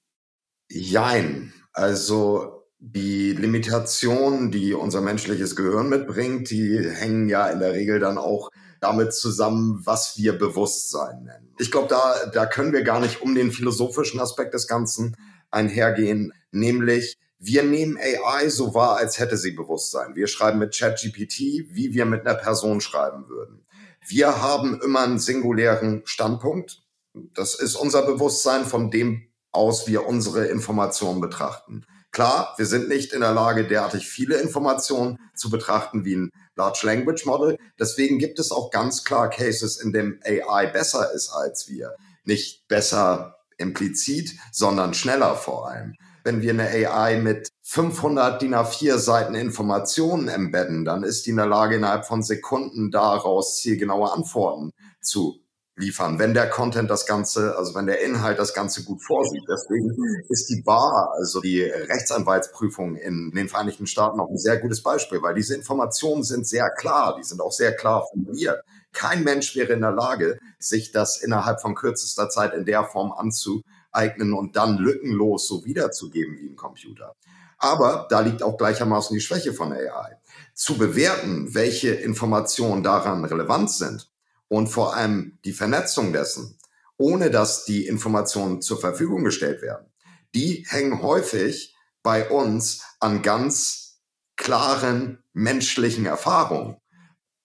[0.69, 1.53] Jein.
[1.73, 8.17] Also die Limitationen, die unser menschliches Gehirn mitbringt, die hängen ja in der Regel dann
[8.17, 8.49] auch
[8.79, 11.55] damit zusammen, was wir Bewusstsein nennen.
[11.57, 15.15] Ich glaube, da, da können wir gar nicht um den philosophischen Aspekt des Ganzen
[15.49, 20.15] einhergehen, nämlich Wir nehmen AI so wahr, als hätte sie Bewusstsein.
[20.15, 23.63] Wir schreiben mit ChatGPT, wie wir mit einer Person schreiben würden.
[24.07, 26.81] Wir haben immer einen singulären Standpunkt.
[27.13, 29.27] Das ist unser Bewusstsein, von dem
[29.57, 31.83] aus wir unsere Informationen betrachten.
[32.11, 36.81] Klar, wir sind nicht in der Lage, derartig viele Informationen zu betrachten wie ein Large
[36.83, 37.57] Language Model.
[37.79, 41.95] Deswegen gibt es auch ganz klar Cases, in dem AI besser ist als wir.
[42.23, 45.95] Nicht besser implizit, sondern schneller vor allem.
[46.23, 51.37] Wenn wir eine AI mit 500 DIN A4 Seiten Informationen embedden, dann ist die in
[51.37, 55.39] der Lage, innerhalb von Sekunden daraus zielgenaue Antworten zu
[55.77, 59.43] liefern, wenn der Content das Ganze, also wenn der Inhalt das Ganze gut vorsieht.
[59.47, 59.95] Deswegen
[60.27, 65.21] ist die Bar, also die Rechtsanwaltsprüfung in den Vereinigten Staaten auch ein sehr gutes Beispiel,
[65.21, 68.63] weil diese Informationen sind sehr klar, die sind auch sehr klar formuliert.
[68.91, 73.11] Kein Mensch wäre in der Lage, sich das innerhalb von kürzester Zeit in der Form
[73.11, 77.13] anzueignen und dann lückenlos so wiederzugeben wie ein Computer.
[77.59, 80.17] Aber da liegt auch gleichermaßen die Schwäche von AI.
[80.55, 84.09] Zu bewerten, welche Informationen daran relevant sind
[84.49, 86.57] und vor allem die Vernetzung dessen,
[86.97, 89.87] ohne dass die Informationen zur Verfügung gestellt werden,
[90.33, 93.99] die hängen häufig bei uns an ganz
[94.35, 96.77] klaren menschlichen Erfahrungen.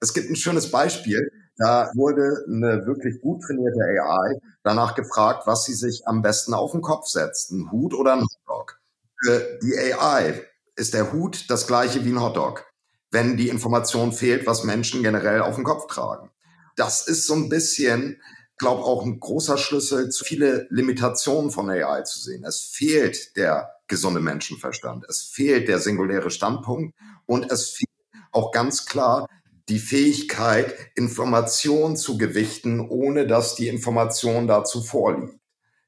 [0.00, 1.30] Es gibt ein schönes Beispiel.
[1.56, 6.72] Da wurde eine wirklich gut trainierte AI danach gefragt, was sie sich am besten auf
[6.72, 8.80] den Kopf setzt, ein Hut oder ein Hotdog.
[9.22, 10.42] Für die AI
[10.76, 12.64] ist der Hut das gleiche wie ein Hotdog,
[13.10, 16.30] wenn die Information fehlt, was Menschen generell auf dem Kopf tragen
[16.76, 18.20] das ist so ein bisschen,
[18.58, 22.44] glaube auch ein großer Schlüssel zu viele Limitationen von AI zu sehen.
[22.44, 25.04] Es fehlt der gesunde Menschenverstand.
[25.08, 26.94] Es fehlt der singuläre Standpunkt
[27.26, 27.90] und es fehlt
[28.30, 29.28] auch ganz klar
[29.68, 35.38] die Fähigkeit, Informationen zu gewichten, ohne dass die Information dazu vorliegt.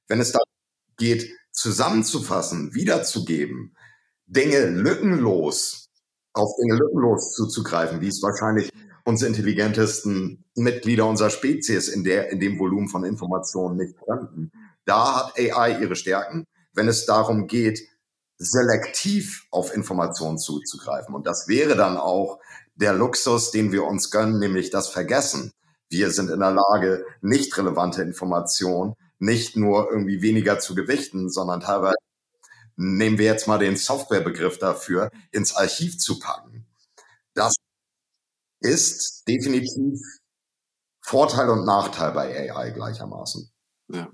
[0.06, 0.40] Wenn es da
[0.96, 3.76] geht, zusammenzufassen, wiederzugeben,
[4.26, 5.88] Dinge lückenlos,
[6.32, 8.70] auf Dinge lückenlos zuzugreifen, wie es wahrscheinlich
[9.04, 14.50] unsere intelligentesten Mitglieder unserer Spezies in der, in dem Volumen von Informationen nicht könnten.
[14.84, 17.80] Da hat AI ihre Stärken, wenn es darum geht,
[18.38, 21.14] selektiv auf Informationen zuzugreifen.
[21.14, 22.40] Und das wäre dann auch
[22.74, 25.52] der Luxus, den wir uns gönnen, nämlich das Vergessen.
[25.88, 31.60] Wir sind in der Lage, nicht relevante Informationen nicht nur irgendwie weniger zu gewichten, sondern
[31.60, 31.96] teilweise
[32.76, 36.66] nehmen wir jetzt mal den Softwarebegriff dafür, ins Archiv zu packen.
[37.34, 37.54] Das
[38.64, 40.00] ist definitiv
[41.02, 43.52] Vorteil und Nachteil bei AI gleichermaßen.
[43.88, 44.10] Ja.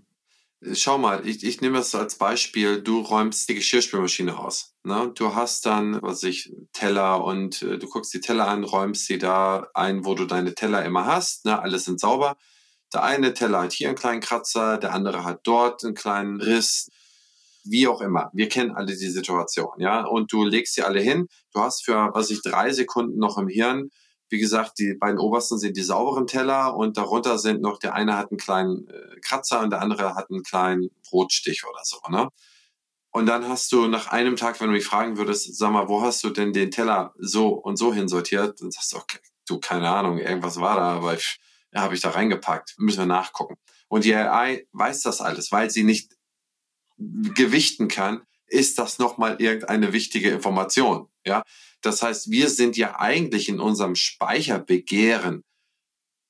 [0.74, 4.74] Schau mal, ich, ich nehme das als Beispiel, du räumst die Geschirrspülmaschine raus.
[4.82, 5.10] Ne?
[5.14, 9.16] Du hast dann, was ich, Teller und äh, du guckst die Teller an, räumst sie
[9.16, 11.46] da ein, wo du deine Teller immer hast.
[11.46, 11.58] Ne?
[11.58, 12.36] Alles sind sauber.
[12.92, 16.88] Der eine Teller hat hier einen kleinen Kratzer, der andere hat dort einen kleinen Riss.
[17.64, 18.30] Wie auch immer.
[18.34, 20.04] Wir kennen alle die Situation, ja.
[20.04, 21.28] Und du legst sie alle hin.
[21.52, 23.90] Du hast für, was ich, drei Sekunden noch im Hirn
[24.30, 28.16] wie gesagt, die beiden obersten sind die sauberen Teller und darunter sind noch, der eine
[28.16, 32.28] hat einen kleinen äh, Kratzer und der andere hat einen kleinen Rotstich oder so, ne?
[33.12, 36.00] Und dann hast du nach einem Tag, wenn du mich fragen würdest, sag mal, wo
[36.00, 38.60] hast du denn den Teller so und so hinsortiert?
[38.60, 41.40] Dann sagst du, okay, du, keine Ahnung, irgendwas war da, aber ich,
[41.72, 42.76] ja, habe ich da reingepackt.
[42.78, 43.56] Müssen wir nachgucken.
[43.88, 46.12] Und die AI weiß das alles, weil sie nicht
[46.98, 51.08] gewichten kann, ist das nochmal irgendeine wichtige Information.
[51.24, 51.42] Ja,
[51.82, 55.44] das heißt, wir sind ja eigentlich in unserem Speicherbegehren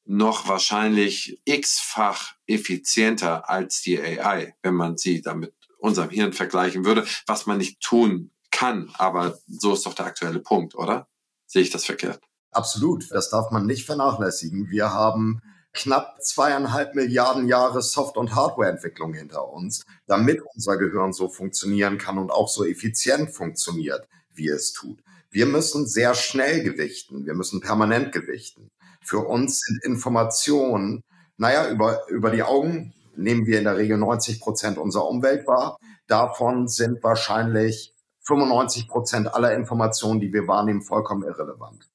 [0.05, 7.07] noch wahrscheinlich x-fach effizienter als die AI, wenn man sie damit unserem Hirn vergleichen würde,
[7.27, 8.91] was man nicht tun kann.
[8.95, 11.09] Aber so ist doch der aktuelle Punkt, oder?
[11.47, 12.21] Sehe ich das verkehrt?
[12.51, 13.11] Absolut.
[13.11, 14.69] Das darf man nicht vernachlässigen.
[14.71, 15.41] Wir haben
[15.73, 22.19] knapp zweieinhalb Milliarden Jahre Soft- und Hardwareentwicklung hinter uns, damit unser Gehirn so funktionieren kann
[22.19, 25.01] und auch so effizient funktioniert, wie es tut.
[25.31, 27.25] Wir müssen sehr schnell gewichten.
[27.25, 28.71] Wir müssen permanent gewichten.
[29.01, 31.03] Für uns sind Informationen,
[31.37, 35.79] naja, über, über die Augen nehmen wir in der Regel 90 Prozent unserer Umwelt wahr.
[36.07, 41.89] Davon sind wahrscheinlich 95 Prozent aller Informationen, die wir wahrnehmen, vollkommen irrelevant.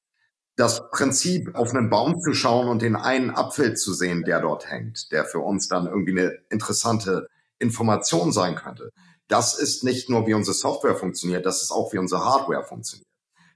[0.56, 4.70] Das Prinzip, auf einen Baum zu schauen und den einen Apfel zu sehen, der dort
[4.70, 7.28] hängt, der für uns dann irgendwie eine interessante
[7.60, 8.92] Information sein könnte,
[9.28, 13.08] das ist nicht nur, wie unsere Software funktioniert, das ist auch, wie unsere Hardware funktioniert.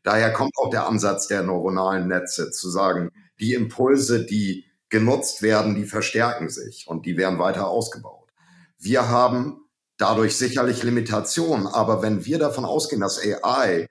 [0.03, 5.75] Daher kommt auch der Ansatz der neuronalen Netze, zu sagen, die Impulse, die genutzt werden,
[5.75, 8.29] die verstärken sich und die werden weiter ausgebaut.
[8.77, 9.61] Wir haben
[9.97, 13.87] dadurch sicherlich Limitationen, aber wenn wir davon ausgehen, dass AI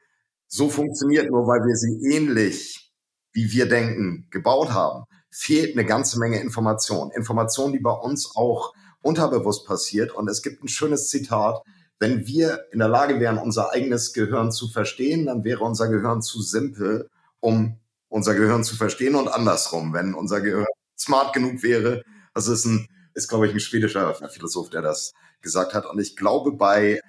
[0.49, 2.88] so funktioniert, nur weil wir sie ähnlich,
[3.33, 7.11] wie wir denken, gebaut haben, fehlt eine ganze Menge Information.
[7.11, 10.13] Information, die bei uns auch unterbewusst passiert.
[10.13, 11.63] Und es gibt ein schönes Zitat,
[12.01, 16.23] wenn wir in der Lage wären, unser eigenes Gehirn zu verstehen, dann wäre unser Gehirn
[16.23, 17.09] zu simpel,
[17.41, 20.67] um unser Gehirn zu verstehen und andersrum, wenn unser Gehirn
[20.99, 22.03] smart genug wäre.
[22.35, 25.13] Das ist ein, ist glaube ich ein schwedischer Philosoph, der das
[25.43, 25.87] gesagt hat.
[25.87, 27.01] Und ich glaube bei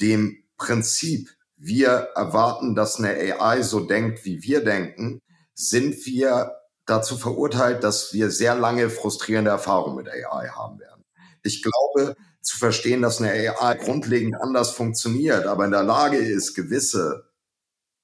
[0.00, 5.20] dem Prinzip, wir erwarten, dass eine AI so denkt, wie wir denken,
[5.54, 6.52] sind wir
[6.86, 11.04] dazu verurteilt, dass wir sehr lange frustrierende Erfahrungen mit AI haben werden.
[11.42, 16.54] Ich glaube, zu verstehen, dass eine AI grundlegend anders funktioniert, aber in der Lage ist,
[16.54, 17.30] gewisse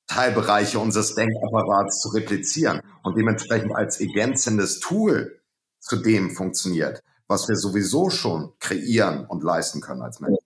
[0.07, 5.41] Teilbereiche unseres Denkapparats zu replizieren und dementsprechend als ergänzendes Tool
[5.79, 10.45] zu dem funktioniert, was wir sowieso schon kreieren und leisten können als Menschen.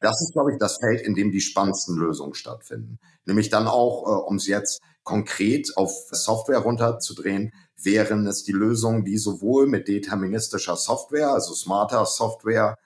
[0.00, 2.98] Das ist, glaube ich, das Feld, in dem die spannendsten Lösungen stattfinden.
[3.24, 9.04] Nämlich dann auch, äh, um es jetzt konkret auf Software runterzudrehen, wären es die Lösungen,
[9.04, 12.76] die sowohl mit deterministischer Software, also smarter Software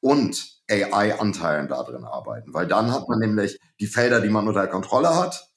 [0.00, 2.52] und AI-Anteilen da drin arbeiten.
[2.52, 5.48] Weil dann hat man nämlich die Felder, die man unter Kontrolle hat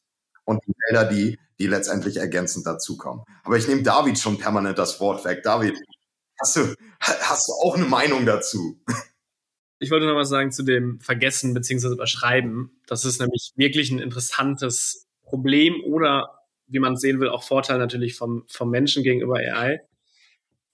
[0.45, 3.25] und die Felder, die, die letztendlich ergänzend dazukommen.
[3.43, 5.43] Aber ich nehme David schon permanent das Wort weg.
[5.43, 5.77] David,
[6.39, 8.81] hast du, hast du auch eine Meinung dazu?
[9.79, 11.87] Ich wollte noch was sagen zu dem Vergessen bzw.
[11.87, 12.79] Überschreiben.
[12.87, 15.03] Das ist nämlich wirklich ein interessantes
[15.33, 19.81] Problem oder, wie man sehen will, auch Vorteil natürlich vom, vom Menschen gegenüber AI.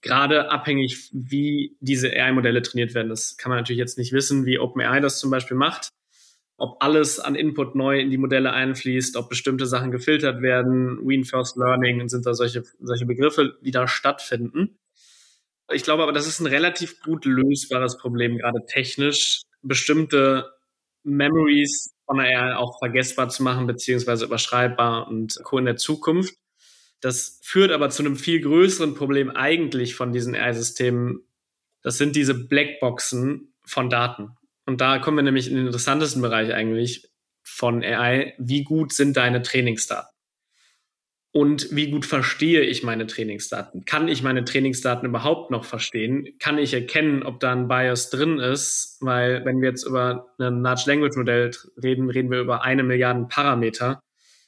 [0.02, 3.08] Gerade abhängig, wie diese AI-Modelle trainiert werden.
[3.08, 5.90] Das kann man natürlich jetzt nicht wissen, wie OpenAI das zum Beispiel macht
[6.60, 11.56] ob alles an Input neu in die Modelle einfließt, ob bestimmte Sachen gefiltert werden, Reinforced
[11.56, 14.78] Learning, sind da solche, solche Begriffe, die da stattfinden.
[15.72, 20.50] Ich glaube aber, das ist ein relativ gut lösbares Problem, gerade technisch, bestimmte
[21.02, 25.58] Memories von AI auch vergessbar zu machen, beziehungsweise überschreibbar und Co.
[25.58, 26.34] in der Zukunft.
[27.00, 31.20] Das führt aber zu einem viel größeren Problem eigentlich von diesen AI-Systemen.
[31.82, 34.30] Das sind diese Blackboxen von Daten.
[34.66, 37.08] Und da kommen wir nämlich in den interessantesten Bereich eigentlich
[37.44, 38.34] von AI.
[38.38, 40.10] Wie gut sind deine Trainingsdaten?
[41.32, 43.84] Und wie gut verstehe ich meine Trainingsdaten?
[43.84, 46.26] Kann ich meine Trainingsdaten überhaupt noch verstehen?
[46.40, 48.96] Kann ich erkennen, ob da ein Bias drin ist?
[49.00, 53.26] Weil wenn wir jetzt über ein Large Language Modell reden, reden wir über eine Milliarde
[53.28, 54.02] Parameter.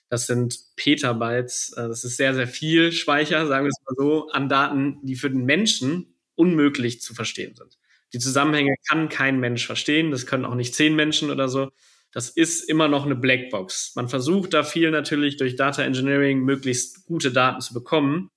[0.09, 1.73] Das sind Petabytes.
[1.77, 5.15] Äh, das ist sehr, sehr viel Speicher, sagen wir es mal so, an Daten, die
[5.15, 7.79] für den Menschen unmöglich zu verstehen sind.
[8.13, 10.11] Die Zusammenhänge kann kein Mensch verstehen.
[10.11, 11.71] Das können auch nicht zehn Menschen oder so.
[12.13, 13.95] Das ist immer noch eine Blackbox.
[13.97, 18.29] Man versucht da viel natürlich durch Data Engineering möglichst gute Daten zu bekommen.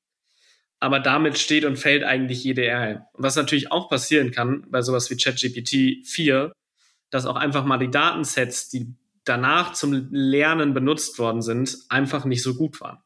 [0.80, 3.02] Aber damit steht und fällt eigentlich jede AI.
[3.14, 6.52] Was natürlich auch passieren kann bei sowas wie ChatGPT 4,
[7.10, 12.44] dass auch einfach mal die Datensets, die danach zum Lernen benutzt worden sind, einfach nicht
[12.44, 13.00] so gut waren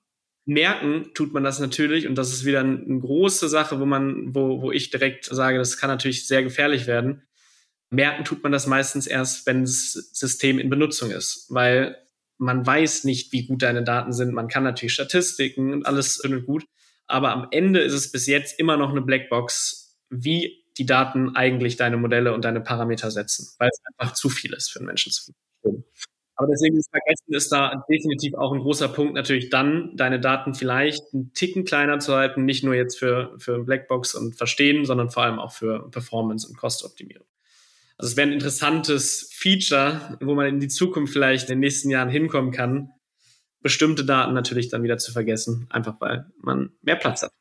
[0.49, 4.62] merken tut man das natürlich und das ist wieder eine große Sache, wo man, wo,
[4.62, 7.21] wo ich direkt sage, das kann natürlich sehr gefährlich werden.
[7.91, 11.97] Merken tut man das meistens erst, wenn das System in Benutzung ist, weil
[12.38, 14.34] man weiß nicht, wie gut deine Daten sind.
[14.34, 16.65] Man kann natürlich Statistiken und alles schön und gut,
[17.08, 21.75] aber am Ende ist es bis jetzt immer noch eine Blackbox, wie die Daten eigentlich
[21.75, 25.12] deine Modelle und deine Parameter setzen, weil es einfach zu viel ist für einen Menschen
[25.12, 25.84] zu verstehen.
[26.36, 30.54] Aber deswegen ist Vergessen ist da definitiv auch ein großer Punkt, natürlich dann deine Daten
[30.54, 35.10] vielleicht einen Ticken kleiner zu halten, nicht nur jetzt für, für Blackbox und Verstehen, sondern
[35.10, 37.28] vor allem auch für Performance und Kostoptimierung.
[37.99, 41.89] Also es wäre ein interessantes Feature, wo man in die Zukunft vielleicht in den nächsten
[41.89, 42.91] Jahren hinkommen kann,
[43.62, 47.33] bestimmte Daten natürlich dann wieder zu vergessen, einfach weil man mehr Platz hat.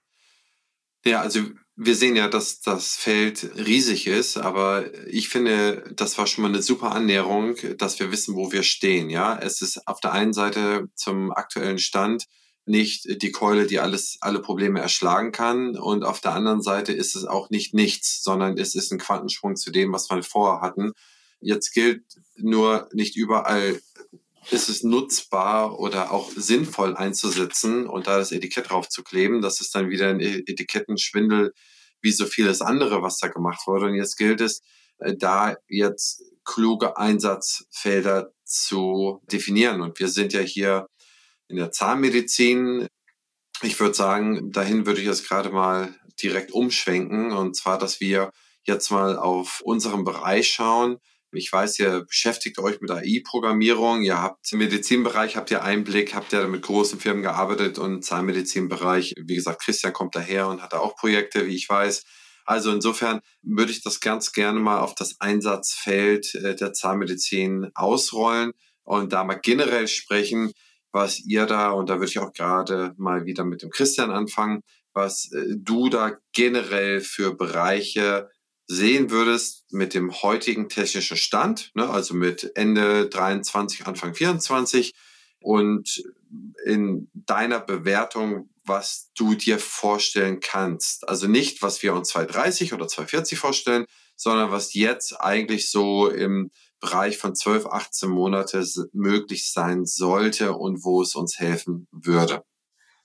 [1.05, 1.43] Ja, also
[1.77, 6.49] wir sehen ja, dass das Feld riesig ist, aber ich finde, das war schon mal
[6.49, 9.11] eine super Annäherung, dass wir wissen, wo wir stehen.
[9.11, 12.25] Ja, es ist auf der einen Seite zum aktuellen Stand
[12.69, 15.77] nicht die Keule, die alles, alle Probleme erschlagen kann.
[15.77, 19.57] Und auf der anderen Seite ist es auch nicht nichts, sondern es ist ein Quantensprung
[19.57, 20.93] zu dem, was wir vorher hatten.
[21.41, 22.03] Jetzt gilt
[22.37, 23.81] nur nicht überall
[24.51, 29.43] ist es nutzbar oder auch sinnvoll einzusetzen und da das Etikett drauf zu kleben.
[29.43, 31.53] Das ist dann wieder ein e-, Etikettenschwindel
[32.01, 33.87] wie so vieles andere, was da gemacht wurde.
[33.87, 34.61] Und jetzt gilt es,
[34.99, 39.83] äh, da jetzt kluge Einsatzfelder zu definieren.
[39.83, 40.87] Und wir sind ja hier
[41.49, 42.87] in der Zahnmedizin.
[43.63, 47.33] Ich würde sagen, dahin würde ich jetzt gerade mal direkt umschwenken.
[47.33, 48.31] Und zwar, dass wir
[48.65, 50.99] jetzt mal auf unseren Bereich schauen,
[51.31, 54.03] ich weiß, ihr beschäftigt euch mit AI-Programmierung.
[54.03, 58.03] Ihr habt im Medizinbereich, habt ihr Einblick, habt ihr mit großen Firmen gearbeitet und im
[58.03, 62.05] Zahnmedizinbereich, wie gesagt, Christian kommt daher und hat da auch Projekte, wie ich weiß.
[62.47, 68.53] Also insofern würde ich das ganz gerne mal auf das Einsatzfeld äh, der Zahnmedizin ausrollen
[68.85, 70.53] und da mal generell sprechen,
[70.93, 74.63] was ihr da, und da würde ich auch gerade mal wieder mit dem Christian anfangen,
[74.93, 78.31] was äh, du da generell für Bereiche
[78.67, 84.93] sehen würdest mit dem heutigen technischen Stand, ne, also mit Ende 23, Anfang 24
[85.41, 86.03] und
[86.65, 91.09] in deiner Bewertung, was du dir vorstellen kannst.
[91.09, 96.51] Also nicht, was wir uns 230 oder 240 vorstellen, sondern was jetzt eigentlich so im
[96.81, 102.43] Bereich von 12, 18 Monate möglich sein sollte und wo es uns helfen würde.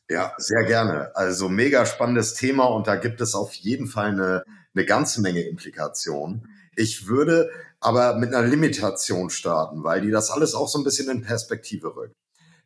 [0.09, 1.15] Ja, sehr gerne.
[1.15, 4.43] Also mega spannendes Thema und da gibt es auf jeden Fall eine,
[4.75, 6.47] eine ganze Menge Implikationen.
[6.75, 7.49] Ich würde
[7.79, 11.95] aber mit einer Limitation starten, weil die das alles auch so ein bisschen in Perspektive
[11.95, 12.15] rückt.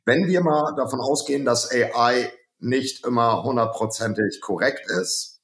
[0.05, 5.41] Wenn wir mal davon ausgehen, dass AI nicht immer hundertprozentig korrekt ist,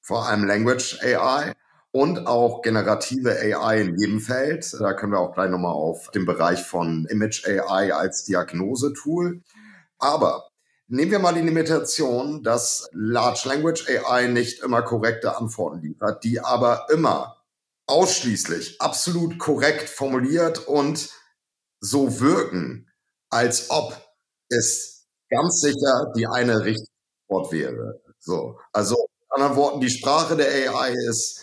[0.00, 1.52] vor allem Language AI
[1.92, 6.26] und auch generative AI in jedem Feld, da können wir auch gleich nochmal auf den
[6.26, 9.42] Bereich von Image AI als Diagnosetool.
[9.98, 10.50] Aber
[10.92, 16.40] Nehmen wir mal die Limitation, dass Large Language AI nicht immer korrekte Antworten liefert, die
[16.40, 17.36] aber immer
[17.86, 21.10] ausschließlich absolut korrekt formuliert und
[21.78, 22.90] so wirken,
[23.30, 23.96] als ob
[24.48, 26.90] es ganz sicher die eine richtige
[27.28, 28.00] Antwort wäre.
[28.18, 28.58] So.
[28.72, 31.40] Also, in anderen Worten, die Sprache der AI ist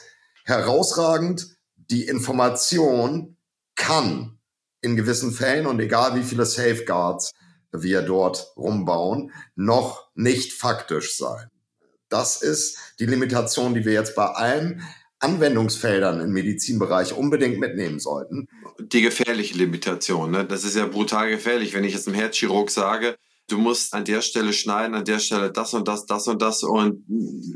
[0.47, 1.57] herausragend.
[1.75, 3.37] Die Information
[3.75, 4.39] kann
[4.81, 7.33] in gewissen Fällen und egal wie viele Safeguards
[7.71, 11.49] wir dort rumbauen, noch nicht faktisch sein.
[12.09, 14.81] Das ist die Limitation, die wir jetzt bei allen
[15.19, 18.47] Anwendungsfeldern im Medizinbereich unbedingt mitnehmen sollten.
[18.79, 20.45] Die gefährliche Limitation, ne?
[20.45, 23.17] das ist ja brutal gefährlich, wenn ich jetzt einem Herzchirurg sage,
[23.49, 26.63] du musst an der Stelle schneiden, an der Stelle das und das, das und das
[26.63, 27.03] und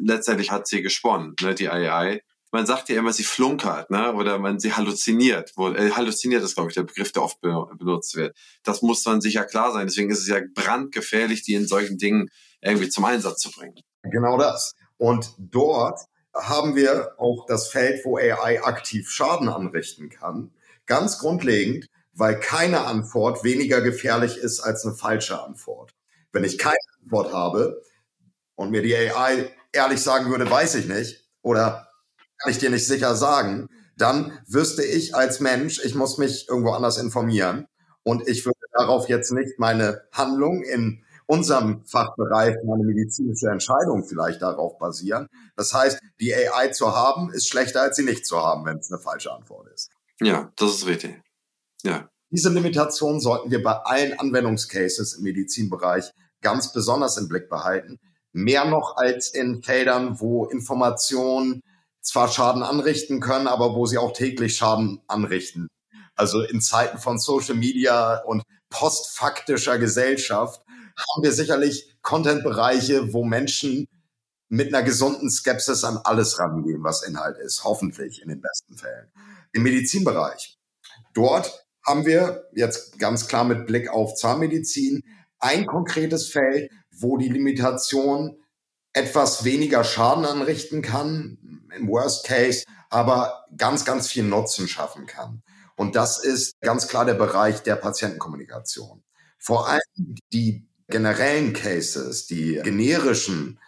[0.03, 2.21] letztendlich hat sie gesponnen, ne, die AI
[2.51, 4.13] man sagt ja immer, sie flunkert, ne?
[4.13, 5.53] Oder man sie halluziniert.
[5.55, 8.37] Wo, äh, halluziniert ist, glaube ich, der Begriff, der oft be benutzt wird.
[8.63, 9.87] Das muss man sicher klar sein.
[9.87, 12.29] Deswegen ist es ja brandgefährlich, die in solchen Dingen
[12.61, 13.75] irgendwie zum Einsatz zu bringen.
[14.03, 14.75] Genau das.
[14.97, 16.01] Und dort
[16.35, 20.53] haben wir auch das Feld, wo AI aktiv Schaden anrichten kann.
[20.85, 25.93] Ganz grundlegend, weil keine Antwort weniger gefährlich ist als eine falsche Antwort.
[26.31, 27.81] Wenn ich keine Antwort habe
[28.55, 31.90] und mir die AI ehrlich sagen würde, weiß ich nicht, oder
[32.41, 33.67] kann ich dir nicht sicher sagen,
[33.97, 37.67] dann wüsste ich als Mensch, ich muss mich irgendwo anders informieren.
[38.03, 44.41] Und ich würde darauf jetzt nicht meine Handlung in unserem Fachbereich, meine medizinische Entscheidung vielleicht
[44.41, 45.27] darauf basieren.
[45.55, 48.91] Das heißt, die AI zu haben, ist schlechter als sie nicht zu haben, wenn es
[48.91, 49.91] eine falsche Antwort ist.
[50.19, 51.21] Ja, das ist richtig.
[51.83, 52.09] Ja.
[52.31, 56.11] Diese Limitation sollten wir bei allen Anwendungscases im Medizinbereich
[56.41, 57.99] ganz besonders im Blick behalten.
[58.33, 61.61] Mehr noch als in Feldern, wo Informationen
[62.01, 65.67] zwar Schaden anrichten können, aber wo sie auch täglich Schaden anrichten.
[66.15, 73.85] Also in Zeiten von Social Media und postfaktischer Gesellschaft haben wir sicherlich Content-Bereiche, wo Menschen
[74.49, 77.63] mit einer gesunden Skepsis an alles rangehen, was Inhalt ist.
[77.63, 79.11] Hoffentlich in den besten Fällen.
[79.53, 80.57] Im Medizinbereich.
[81.13, 85.03] Dort haben wir jetzt ganz klar mit Blick auf Zahnmedizin
[85.39, 88.40] ein konkretes Feld, wo die Limitation
[88.93, 91.37] etwas weniger Schaden anrichten kann,
[91.75, 95.43] im Worst Case, aber ganz, ganz viel Nutzen schaffen kann.
[95.75, 99.03] Und das ist ganz klar der Bereich der Patientenkommunikation.
[99.39, 99.81] Vor allem
[100.33, 103.59] die generellen Cases, die generischen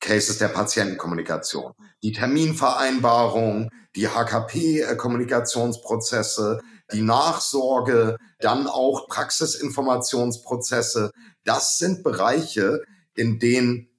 [0.00, 6.60] Cases der Patientenkommunikation, die Terminvereinbarung, die HKP-Kommunikationsprozesse,
[6.92, 11.12] die Nachsorge, dann auch Praxisinformationsprozesse.
[11.44, 12.82] Das sind Bereiche,
[13.14, 13.89] in denen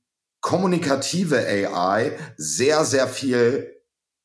[0.41, 3.81] kommunikative AI sehr, sehr viel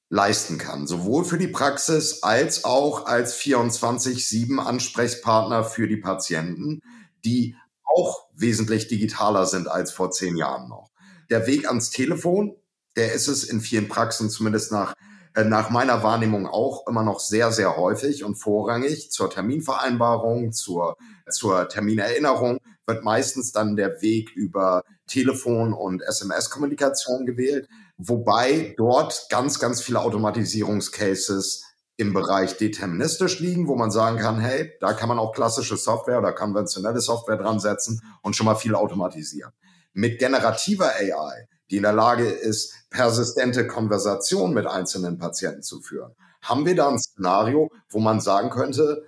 [0.09, 6.81] leisten kann, sowohl für die Praxis als auch als 24-7 Ansprechpartner für die Patienten,
[7.25, 10.91] die auch wesentlich digitaler sind als vor zehn Jahren noch.
[11.31, 12.57] Der Weg ans Telefon,
[12.95, 14.95] der ist es in vielen Praxen zumindest nach,
[15.35, 20.97] äh, nach meiner Wahrnehmung auch immer noch sehr, sehr häufig und vorrangig zur Terminvereinbarung, zur,
[21.31, 29.59] zur Terminerinnerung wird meistens dann der Weg über Telefon- und SMS-Kommunikation gewählt, wobei dort ganz,
[29.59, 31.65] ganz viele Automatisierungscases
[31.97, 36.19] im Bereich deterministisch liegen, wo man sagen kann, hey, da kann man auch klassische Software
[36.19, 39.53] oder konventionelle Software dran setzen und schon mal viel automatisieren.
[39.93, 46.15] Mit generativer AI, die in der Lage ist, persistente Konversationen mit einzelnen Patienten zu führen,
[46.43, 49.05] haben wir da ein Szenario, wo man sagen könnte,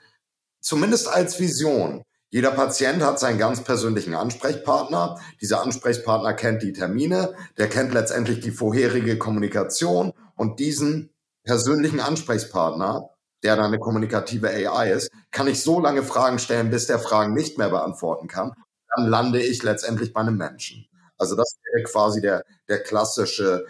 [0.61, 5.19] zumindest als Vision, jeder Patient hat seinen ganz persönlichen Ansprechpartner.
[5.41, 11.11] Dieser Ansprechpartner kennt die Termine, der kennt letztendlich die vorherige Kommunikation und diesen
[11.45, 13.09] persönlichen Ansprechpartner,
[13.43, 17.33] der dann eine kommunikative AI ist, kann ich so lange Fragen stellen, bis der Fragen
[17.33, 18.53] nicht mehr beantworten kann.
[18.95, 20.87] Dann lande ich letztendlich bei einem Menschen.
[21.17, 23.65] Also das wäre quasi der, der klassische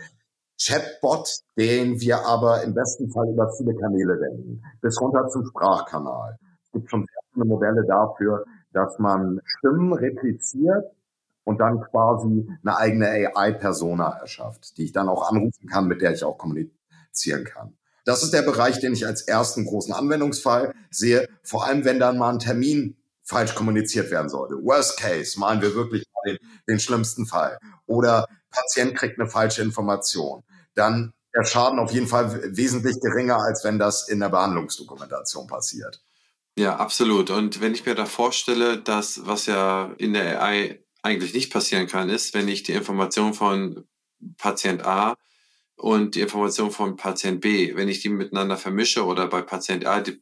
[0.61, 6.37] Chatbot, den wir aber im besten Fall über viele Kanäle denken, bis runter zum Sprachkanal.
[6.65, 7.07] Es gibt schon
[7.39, 10.85] viele Modelle dafür, dass man Stimmen repliziert
[11.45, 16.13] und dann quasi eine eigene AI-Persona erschafft, die ich dann auch anrufen kann, mit der
[16.13, 17.75] ich auch kommunizieren kann.
[18.05, 22.19] Das ist der Bereich, den ich als ersten großen Anwendungsfall sehe, vor allem wenn dann
[22.19, 24.55] mal ein Termin falsch kommuniziert werden sollte.
[24.55, 27.59] Worst case, malen wir wirklich den, den schlimmsten Fall.
[27.87, 30.43] Oder Patient kriegt eine falsche Information.
[30.75, 36.01] Dann der Schaden auf jeden Fall wesentlich geringer, als wenn das in der Behandlungsdokumentation passiert.
[36.59, 37.31] Ja, absolut.
[37.31, 41.87] Und wenn ich mir da vorstelle, dass was ja in der AI eigentlich nicht passieren
[41.87, 43.85] kann, ist, wenn ich die Information von
[44.39, 45.17] Patient A
[45.77, 50.01] und die Information von Patient B, wenn ich die miteinander vermische oder bei Patient A
[50.01, 50.21] die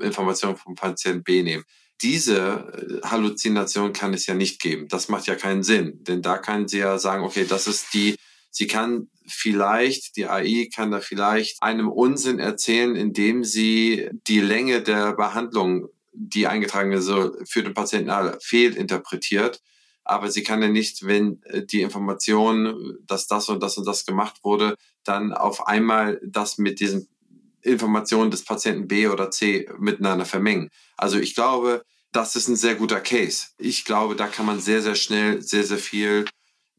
[0.00, 1.62] Information von Patient B nehme.
[2.02, 4.88] Diese äh, Halluzination kann es ja nicht geben.
[4.88, 8.16] Das macht ja keinen Sinn, denn da kann sie ja sagen, okay, das ist die,
[8.56, 14.82] sie kann vielleicht, die AI kann da vielleicht einem Unsinn erzählen, indem sie die Länge
[14.82, 17.10] der Behandlung, die eingetragen ist,
[17.44, 19.60] für den Patienten fehlinterpretiert
[20.06, 24.06] aber sie kann ja nicht, wenn äh, die Information, dass das und das und das
[24.06, 27.08] gemacht wurde, dann auf einmal das mit diesen
[27.60, 30.70] Informationen des Patienten B oder C miteinander vermengen.
[30.96, 31.82] Also ich glaube,
[32.12, 33.48] das ist ein sehr guter Case.
[33.58, 36.24] Ich glaube, da kann man sehr, sehr schnell sehr, sehr viel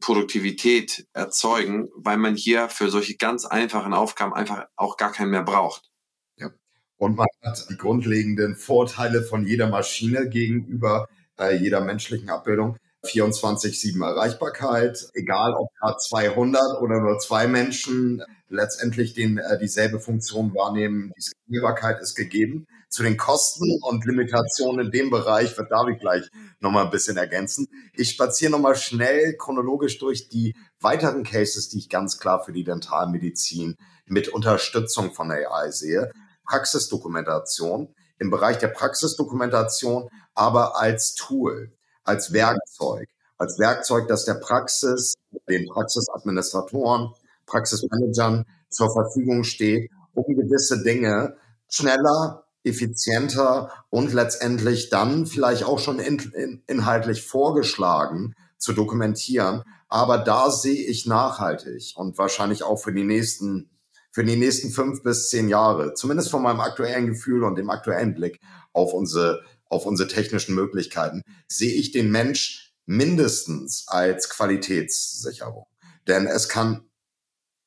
[0.00, 5.42] Produktivität erzeugen, weil man hier für solche ganz einfachen Aufgaben einfach auch gar keinen mehr
[5.42, 5.90] braucht.
[6.36, 6.50] Ja.
[6.96, 12.76] Und man hat die grundlegenden Vorteile von jeder Maschine gegenüber äh, jeder menschlichen Abbildung.
[13.04, 20.52] 24-7 Erreichbarkeit, egal ob da 200 oder nur zwei Menschen letztendlich den, äh, dieselbe Funktion
[20.54, 21.12] wahrnehmen.
[21.16, 22.66] Die Skalierbarkeit ist gegeben.
[22.88, 26.28] Zu den Kosten und Limitationen in dem Bereich wird David gleich
[26.60, 27.68] nochmal ein bisschen ergänzen.
[27.94, 32.64] Ich spaziere nochmal schnell chronologisch durch die weiteren Cases, die ich ganz klar für die
[32.64, 33.76] Dentalmedizin
[34.06, 36.10] mit Unterstützung von AI sehe.
[36.46, 37.94] Praxisdokumentation.
[38.18, 41.72] Im Bereich der Praxisdokumentation aber als Tool
[42.08, 45.14] als Werkzeug, als Werkzeug, das der Praxis,
[45.48, 47.12] den Praxisadministratoren,
[47.46, 51.36] Praxismanagern zur Verfügung steht, um gewisse Dinge
[51.70, 59.62] schneller, effizienter und letztendlich dann vielleicht auch schon in, in, inhaltlich vorgeschlagen zu dokumentieren.
[59.88, 63.70] Aber da sehe ich nachhaltig und wahrscheinlich auch für die nächsten
[64.10, 68.14] für die nächsten fünf bis zehn Jahre, zumindest von meinem aktuellen Gefühl und dem aktuellen
[68.14, 68.40] Blick
[68.72, 75.66] auf unsere auf unsere technischen Möglichkeiten, sehe ich den Mensch mindestens als Qualitätssicherung.
[76.06, 76.88] Denn es kann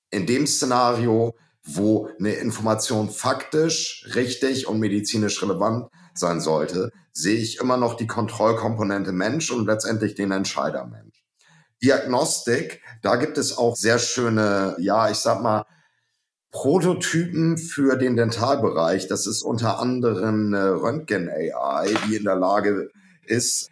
[0.09, 7.59] in dem Szenario, wo eine Information faktisch richtig und medizinisch relevant sein sollte, sehe ich
[7.59, 11.23] immer noch die Kontrollkomponente Mensch und letztendlich den Entscheider Mensch.
[11.83, 15.65] Diagnostik, da gibt es auch sehr schöne, ja, ich sag mal,
[16.51, 19.07] Prototypen für den Dentalbereich.
[19.07, 22.89] Das ist unter anderem eine Röntgen-AI, die in der Lage
[23.25, 23.69] ist,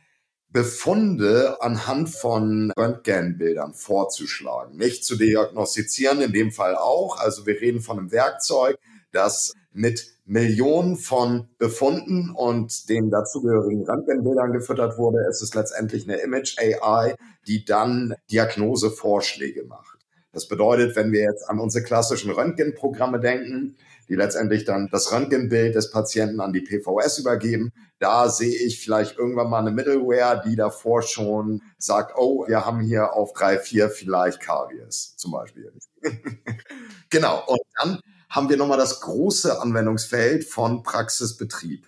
[0.51, 7.19] Befunde anhand von Röntgenbildern vorzuschlagen, nicht zu diagnostizieren, in dem Fall auch.
[7.19, 8.77] Also wir reden von einem Werkzeug,
[9.11, 15.19] das mit Millionen von Befunden und den dazugehörigen Röntgenbildern gefüttert wurde.
[15.29, 17.15] Es ist letztendlich eine Image AI,
[17.47, 19.97] die dann Diagnosevorschläge macht.
[20.31, 23.75] Das bedeutet, wenn wir jetzt an unsere klassischen Röntgenprogramme denken,
[24.09, 27.71] die letztendlich dann das Röntgenbild des Patienten an die PVS übergeben.
[27.99, 32.81] Da sehe ich vielleicht irgendwann mal eine Middleware, die davor schon sagt, oh, wir haben
[32.81, 35.71] hier auf drei, vier vielleicht Karies zum Beispiel.
[37.09, 37.43] genau.
[37.45, 37.99] Und dann
[38.29, 41.87] haben wir nochmal das große Anwendungsfeld von Praxisbetrieb.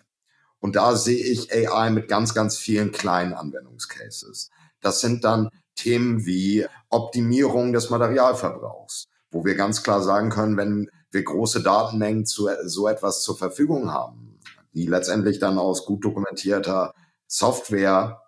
[0.59, 4.51] Und da sehe ich AI mit ganz, ganz vielen kleinen Anwendungscases.
[4.79, 10.89] Das sind dann Themen wie Optimierung des Materialverbrauchs, wo wir ganz klar sagen können, wenn
[11.11, 14.39] wir große Datenmengen zu so etwas zur Verfügung haben,
[14.73, 16.93] die letztendlich dann aus gut dokumentierter
[17.27, 18.21] Software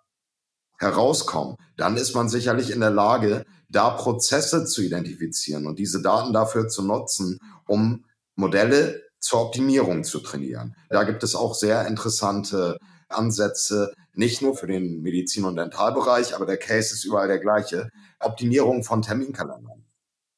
[0.78, 6.32] herauskommen, dann ist man sicherlich in der Lage, da Prozesse zu identifizieren und diese Daten
[6.32, 8.04] dafür zu nutzen, um
[8.36, 10.76] Modelle zur Optimierung zu trainieren.
[10.90, 12.78] Da gibt es auch sehr interessante
[13.08, 17.88] Ansätze, nicht nur für den Medizin- und Dentalbereich, aber der Case ist überall der gleiche.
[18.20, 19.83] Optimierung von Terminkalendern.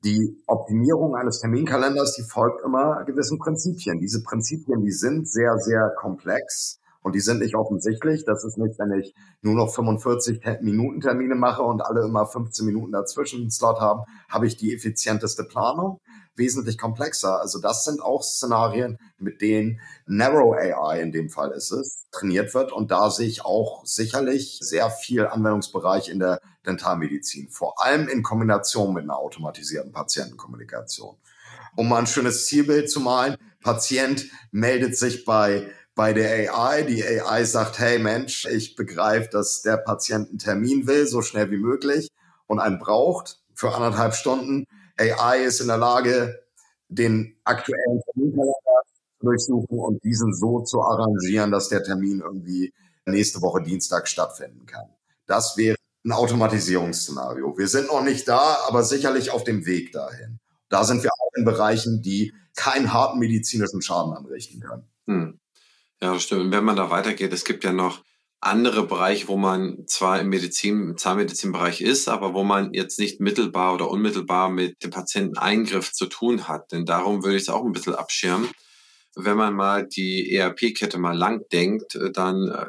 [0.06, 3.98] Die Optimierung eines Terminkalenders, die folgt immer gewissen Prinzipien.
[3.98, 8.24] Diese Prinzipien, die sind sehr, sehr komplex und die sind nicht offensichtlich.
[8.24, 12.64] Das ist nicht, wenn ich nur noch 45 Minuten Termine mache und alle immer 15
[12.64, 15.98] Minuten dazwischen einen Slot haben, habe ich die effizienteste Planung,
[16.36, 17.40] wesentlich komplexer.
[17.40, 22.54] Also das sind auch Szenarien, mit denen Narrow AI in dem Fall ist es, trainiert
[22.54, 22.72] wird.
[22.72, 28.22] Und da sehe ich auch sicherlich sehr viel Anwendungsbereich in der Dentalmedizin, vor allem in
[28.22, 31.16] Kombination mit einer automatisierten Patientenkommunikation.
[31.76, 36.82] Um mal ein schönes Zielbild zu malen, Patient meldet sich bei bei der AI.
[36.82, 41.50] Die AI sagt, hey Mensch, ich begreife, dass der Patient einen Termin will, so schnell
[41.50, 42.08] wie möglich
[42.46, 44.66] und einen braucht für anderthalb Stunden.
[44.98, 46.42] AI ist in der Lage,
[46.88, 52.72] den aktuellen Terminkalender zu durchsuchen und diesen so zu arrangieren, dass der Termin irgendwie
[53.04, 54.86] nächste Woche Dienstag stattfinden kann.
[55.26, 57.56] Das wäre ein Automatisierungsszenario.
[57.58, 60.38] Wir sind noch nicht da, aber sicherlich auf dem Weg dahin.
[60.68, 64.88] Da sind wir auch in Bereichen, die keinen harten medizinischen Schaden anrichten können.
[65.06, 65.40] Hm.
[66.00, 66.42] Ja, stimmt.
[66.42, 68.02] Und wenn man da weitergeht, es gibt ja noch
[68.46, 73.20] andere Bereiche, wo man zwar im Medizin, im Zahnmedizinbereich ist, aber wo man jetzt nicht
[73.20, 76.72] mittelbar oder unmittelbar mit dem Patienten Eingriff zu tun hat.
[76.72, 78.50] Denn darum würde ich es auch ein bisschen abschirmen.
[79.14, 82.66] Wenn man mal die ERP-Kette mal lang denkt, äh, dann äh,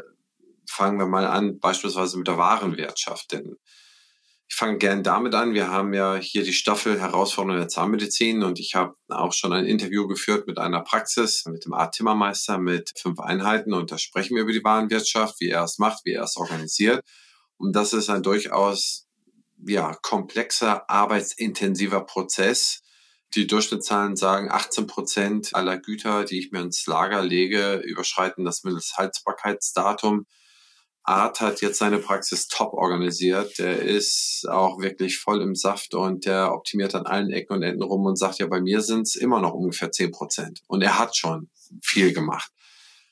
[0.69, 3.31] fangen wir mal an, beispielsweise mit der Warenwirtschaft.
[3.31, 3.57] Denn
[4.49, 5.53] ich fange gern damit an.
[5.53, 9.65] Wir haben ja hier die Staffel Herausforderungen der Zahnmedizin und ich habe auch schon ein
[9.65, 14.35] Interview geführt mit einer Praxis, mit dem Art Timmermeister mit fünf Einheiten und da sprechen
[14.35, 17.03] wir über die Warenwirtschaft, wie er es macht, wie er es organisiert.
[17.57, 19.07] Und das ist ein durchaus
[19.65, 22.83] ja, komplexer, arbeitsintensiver Prozess.
[23.33, 28.63] Die Durchschnittszahlen sagen, 18 Prozent aller Güter, die ich mir ins Lager lege, überschreiten das
[28.63, 30.25] Mindesthaltbarkeitsdatum.
[31.07, 33.57] Art hat jetzt seine Praxis top organisiert.
[33.59, 37.83] Der ist auch wirklich voll im Saft und der optimiert an allen Ecken und Enden
[37.83, 40.61] rum und sagt, ja, bei mir sind es immer noch ungefähr zehn Prozent.
[40.67, 41.49] Und er hat schon
[41.81, 42.51] viel gemacht.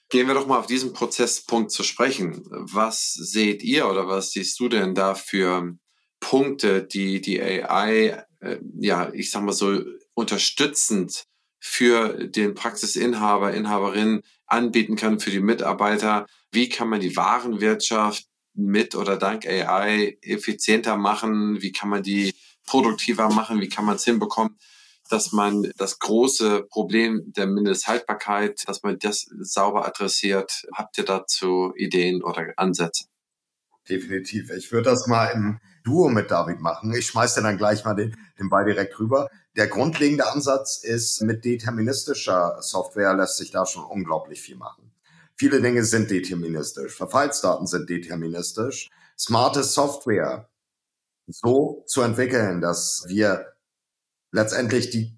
[0.09, 2.43] Gehen wir doch mal auf diesen Prozesspunkt zu sprechen.
[2.49, 5.75] Was seht ihr oder was siehst du denn da für
[6.19, 9.81] Punkte, die die AI, äh, ja, ich sag mal so,
[10.13, 11.27] unterstützend
[11.59, 18.95] für den Praxisinhaber, Inhaberin anbieten kann, für die Mitarbeiter, wie kann man die Warenwirtschaft mit
[18.95, 21.61] oder dank AI effizienter machen?
[21.61, 22.33] Wie kann man die
[22.65, 23.61] produktiver machen?
[23.61, 24.57] Wie kann man es hinbekommen,
[25.09, 30.65] dass man das große Problem der Mindesthaltbarkeit, dass man das sauber adressiert?
[30.73, 33.05] Habt ihr dazu Ideen oder Ansätze?
[33.89, 34.49] Definitiv.
[34.51, 36.93] Ich würde das mal im Duo mit David machen.
[36.93, 39.29] Ich schmeiße dann gleich mal den, den Ball direkt rüber.
[39.55, 44.91] Der grundlegende Ansatz ist, mit deterministischer Software lässt sich da schon unglaublich viel machen.
[45.37, 46.95] Viele Dinge sind deterministisch.
[46.95, 48.89] Verfallsdaten sind deterministisch.
[49.17, 50.49] Smarte Software
[51.27, 53.53] so zu entwickeln, dass wir
[54.31, 55.17] letztendlich die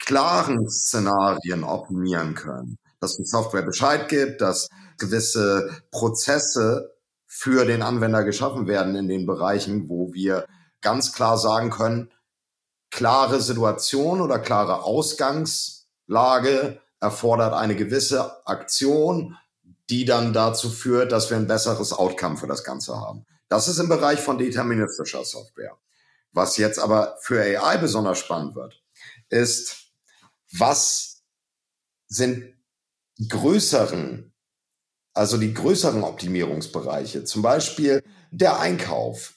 [0.00, 2.78] klaren Szenarien optimieren können.
[3.00, 6.94] Dass die Software Bescheid gibt, dass gewisse Prozesse
[7.26, 10.46] für den Anwender geschaffen werden in den Bereichen, wo wir
[10.80, 12.10] ganz klar sagen können,
[12.92, 19.36] klare Situation oder klare Ausgangslage erfordert eine gewisse Aktion,
[19.90, 23.26] die dann dazu führt, dass wir ein besseres Outcome für das Ganze haben.
[23.48, 25.76] Das ist im Bereich von deterministischer Software.
[26.32, 28.80] Was jetzt aber für AI besonders spannend wird,
[29.28, 29.92] ist,
[30.52, 31.22] was
[32.06, 32.54] sind
[33.28, 34.32] größeren,
[35.14, 39.34] also die größeren Optimierungsbereiche, zum Beispiel der Einkauf.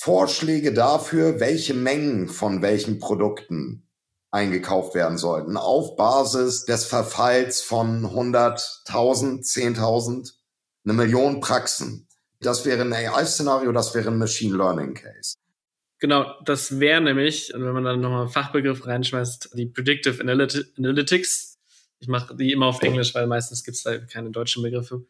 [0.00, 3.82] Vorschläge dafür, welche Mengen von welchen Produkten
[4.30, 10.34] eingekauft werden sollten, auf Basis des Verfalls von 100.000, 10.000,
[10.84, 12.06] eine Million Praxen.
[12.38, 15.34] Das wäre ein AI-Szenario, das wäre ein Machine Learning Case.
[15.98, 21.58] Genau, das wäre nämlich, wenn man dann nochmal einen Fachbegriff reinschmeißt, die Predictive Analytics.
[21.98, 25.04] Ich mache die immer auf Englisch, weil meistens gibt es da keine deutschen Begriffe.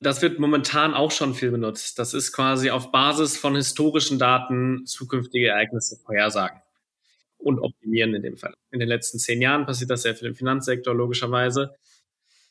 [0.00, 1.98] Das wird momentan auch schon viel benutzt.
[1.98, 6.60] Das ist quasi auf Basis von historischen Daten zukünftige Ereignisse vorhersagen
[7.38, 8.54] und optimieren in dem Fall.
[8.70, 11.74] In den letzten zehn Jahren passiert das sehr viel im Finanzsektor, logischerweise.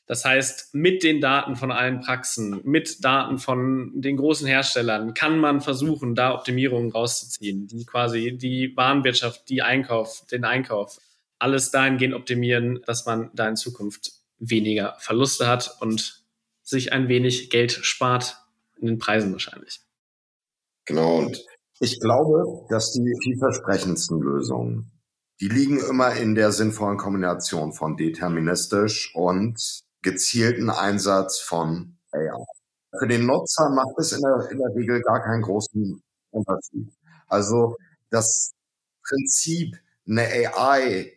[0.05, 5.39] Das heißt, mit den Daten von allen Praxen, mit Daten von den großen Herstellern kann
[5.39, 10.99] man versuchen, da Optimierungen rauszuziehen, die quasi die Warenwirtschaft, die Einkauf, den Einkauf,
[11.39, 16.22] alles dahingehend optimieren, dass man da in Zukunft weniger Verluste hat und
[16.73, 18.45] sich ein wenig Geld spart
[18.75, 19.81] in den Preisen wahrscheinlich.
[20.85, 21.45] Genau, und
[21.79, 24.91] ich glaube, dass die vielversprechendsten Lösungen,
[25.39, 32.45] die liegen immer in der sinnvollen Kombination von deterministisch und gezielten Einsatz von AI.
[32.99, 36.93] Für den Nutzer macht es in der, in der Regel gar keinen großen Unterschied.
[37.27, 37.75] Also
[38.09, 38.51] das
[39.07, 39.75] Prinzip,
[40.07, 41.13] eine AI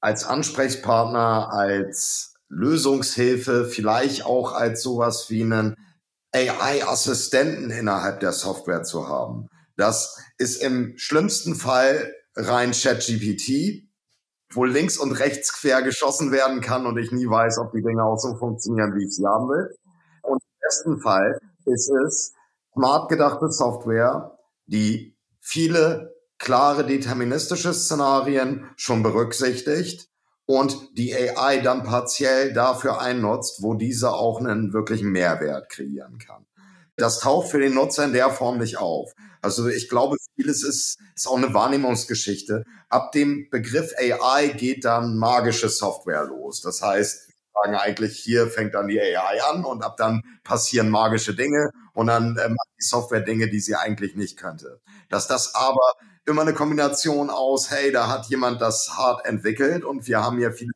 [0.00, 5.74] als Ansprechpartner, als Lösungshilfe, vielleicht auch als sowas wie einen
[6.32, 9.48] AI-Assistenten innerhalb der Software zu haben.
[9.76, 13.82] Das ist im schlimmsten Fall rein ChatGPT.
[14.52, 18.04] wo links und rechts quer geschossen werden kann und ich nie weiß, ob die Dinge
[18.04, 19.74] auch so funktionieren, wie ich sie haben will.
[20.22, 22.32] Und im besten Fall ist es
[22.72, 30.08] smart gedachte Software, die viele klare deterministische Szenarien schon berücksichtigt
[30.46, 36.44] und die AI dann partiell dafür einnutzt, wo diese auch einen wirklichen Mehrwert kreieren kann.
[36.96, 39.12] Das taucht für den Nutzer in der Form nicht auf.
[39.42, 42.64] Also ich glaube, vieles ist, ist auch eine Wahrnehmungsgeschichte.
[42.88, 46.60] Ab dem Begriff AI geht dann magische Software los.
[46.60, 50.88] Das heißt, wir sagen eigentlich, hier fängt dann die AI an und ab dann passieren
[50.88, 54.80] magische Dinge und dann äh, macht die Software Dinge, die sie eigentlich nicht könnte.
[55.08, 55.92] Dass das aber
[56.26, 60.50] immer eine Kombination aus, hey, da hat jemand das hart entwickelt und wir haben ja
[60.50, 60.72] viele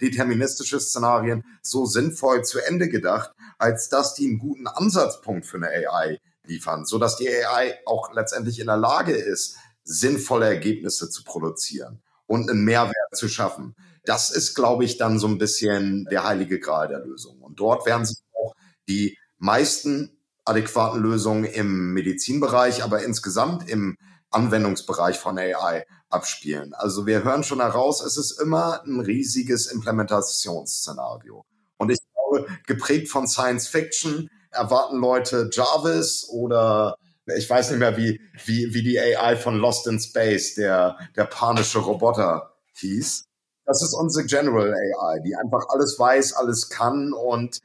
[0.00, 5.68] deterministische Szenarien so sinnvoll zu Ende gedacht, als dass die einen guten Ansatzpunkt für eine
[5.68, 11.24] AI liefern, so dass die AI auch letztendlich in der Lage ist, sinnvolle Ergebnisse zu
[11.24, 13.74] produzieren und einen Mehrwert zu schaffen.
[14.04, 17.40] Das ist, glaube ich, dann so ein bisschen der heilige Gral der Lösung.
[17.40, 18.54] Und dort werden sich auch
[18.88, 23.96] die meisten adäquaten Lösungen im Medizinbereich, aber insgesamt im
[24.30, 26.74] Anwendungsbereich von AI abspielen.
[26.74, 31.44] Also wir hören schon heraus, es ist immer ein riesiges Implementationsszenario.
[31.78, 36.96] Und ich glaube, geprägt von Science Fiction erwarten Leute Jarvis oder
[37.36, 41.24] ich weiß nicht mehr, wie, wie, wie die AI von Lost in Space, der, der
[41.24, 43.24] panische Roboter hieß.
[43.66, 47.60] Das ist unsere General AI, die einfach alles weiß, alles kann und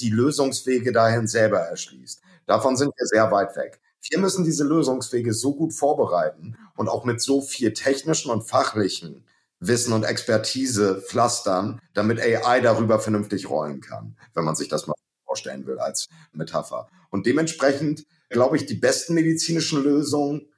[0.00, 2.20] die Lösungswege dahin selber erschließt.
[2.46, 3.80] Davon sind wir sehr weit weg.
[4.02, 9.24] Wir müssen diese Lösungswege so gut vorbereiten und auch mit so viel technischen und fachlichen
[9.60, 14.94] Wissen und Expertise pflastern, damit AI darüber vernünftig rollen kann, wenn man sich das mal
[15.26, 16.88] vorstellen will als Metapher.
[17.10, 20.52] Und dementsprechend glaube ich, die besten medizinischen Lösungen,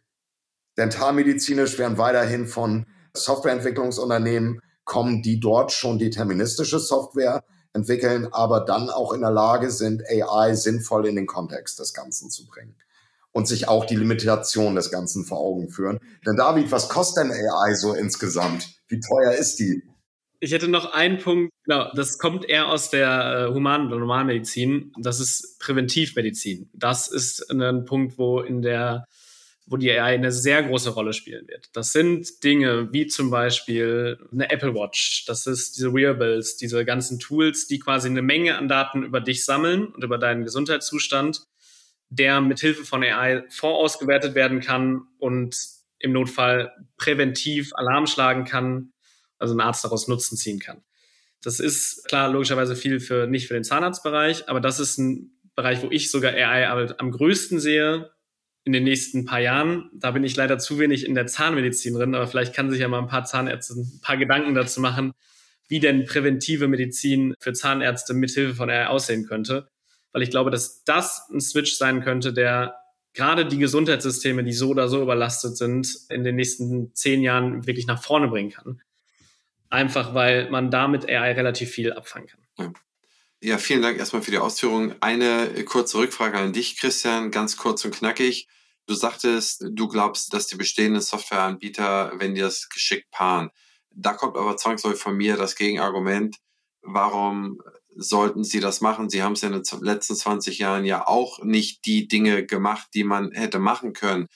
[0.77, 9.13] dentalmedizinisch, werden weiterhin von Softwareentwicklungsunternehmen kommen, die dort schon deterministische Software entwickeln, aber dann auch
[9.13, 12.77] in der Lage sind, AI sinnvoll in den Kontext des Ganzen zu bringen
[13.33, 15.99] und sich auch die Limitation des Ganzen vor Augen führen.
[16.27, 18.69] Denn David, was kostet denn AI so insgesamt?
[18.89, 19.83] Wie teuer ist die?
[20.41, 24.93] Ich hätte noch einen Punkt, genau, das kommt eher aus der äh, Human- oder Normalmedizin.
[24.99, 26.71] Das ist Präventivmedizin.
[26.73, 29.05] Das ist ein Punkt, wo in der
[29.71, 31.69] wo die AI eine sehr große Rolle spielen wird.
[31.75, 35.25] Das sind Dinge wie zum Beispiel eine Apple Watch.
[35.27, 39.45] Das ist diese Wearables, diese ganzen Tools, die quasi eine Menge an Daten über dich
[39.45, 41.45] sammeln und über deinen Gesundheitszustand
[42.11, 45.57] der mit Hilfe von AI vorausgewertet werden kann und
[46.01, 48.93] im Notfall präventiv Alarm schlagen kann,
[49.39, 50.83] also ein Arzt daraus Nutzen ziehen kann.
[51.43, 55.83] Das ist klar logischerweise viel für nicht für den Zahnarztbereich, aber das ist ein Bereich,
[55.83, 58.11] wo ich sogar AI am größten sehe
[58.65, 59.91] in den nächsten paar Jahren.
[59.95, 62.89] Da bin ich leider zu wenig in der Zahnmedizin drin, aber vielleicht kann sich ja
[62.89, 65.13] mal ein paar Zahnärzte ein paar Gedanken dazu machen,
[65.69, 69.69] wie denn präventive Medizin für Zahnärzte mit Hilfe von AI aussehen könnte
[70.13, 72.77] weil ich glaube, dass das ein Switch sein könnte, der
[73.13, 77.87] gerade die Gesundheitssysteme, die so oder so überlastet sind, in den nächsten zehn Jahren wirklich
[77.87, 78.83] nach vorne bringen kann.
[79.69, 82.75] Einfach weil man damit AI relativ viel abfangen kann.
[83.41, 83.59] Ja.
[83.59, 84.95] vielen Dank erstmal für die Ausführung.
[85.01, 88.49] Eine kurze Rückfrage an dich, Christian, ganz kurz und knackig.
[88.87, 93.51] Du sagtest, du glaubst, dass die bestehenden Softwareanbieter, wenn die das geschickt paaren,
[93.93, 96.37] da kommt aber zwangsläufig von mir das Gegenargument,
[96.83, 97.61] warum
[97.97, 99.11] sollten sie das machen.
[99.11, 103.05] Sie haben es in den letzten 20 Jahren ja auch nicht die Dinge gemacht, die
[103.05, 104.27] man hätte machen können.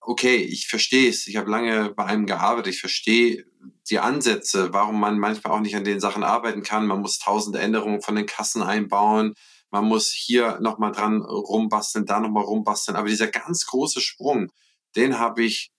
[0.00, 1.26] Okay, ich verstehe es.
[1.26, 2.74] Ich habe lange bei einem gearbeitet.
[2.74, 3.44] Ich verstehe
[3.88, 6.86] die Ansätze, warum man manchmal auch nicht an den Sachen arbeiten kann.
[6.86, 9.34] Man muss tausende Änderungen von den Kassen einbauen.
[9.70, 12.96] Man muss hier nochmal dran rumbasteln, da nochmal rumbasteln.
[12.96, 14.52] Aber dieser ganz große Sprung,
[14.94, 15.72] den habe ich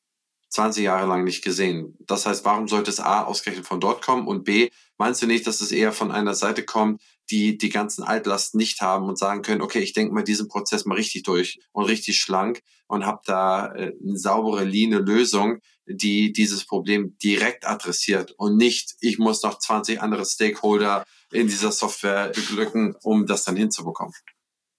[0.49, 1.95] 20 Jahre lang nicht gesehen.
[1.99, 5.45] Das heißt, warum sollte es A ausgerechnet von dort kommen und B, meinst du nicht,
[5.47, 9.41] dass es eher von einer Seite kommt, die die ganzen Altlasten nicht haben und sagen
[9.41, 13.21] können, okay, ich denke mal diesen Prozess mal richtig durch und richtig schlank und habe
[13.25, 19.43] da äh, eine saubere, leane Lösung, die dieses Problem direkt adressiert und nicht, ich muss
[19.43, 24.13] noch 20 andere Stakeholder in dieser Software beglücken, um das dann hinzubekommen.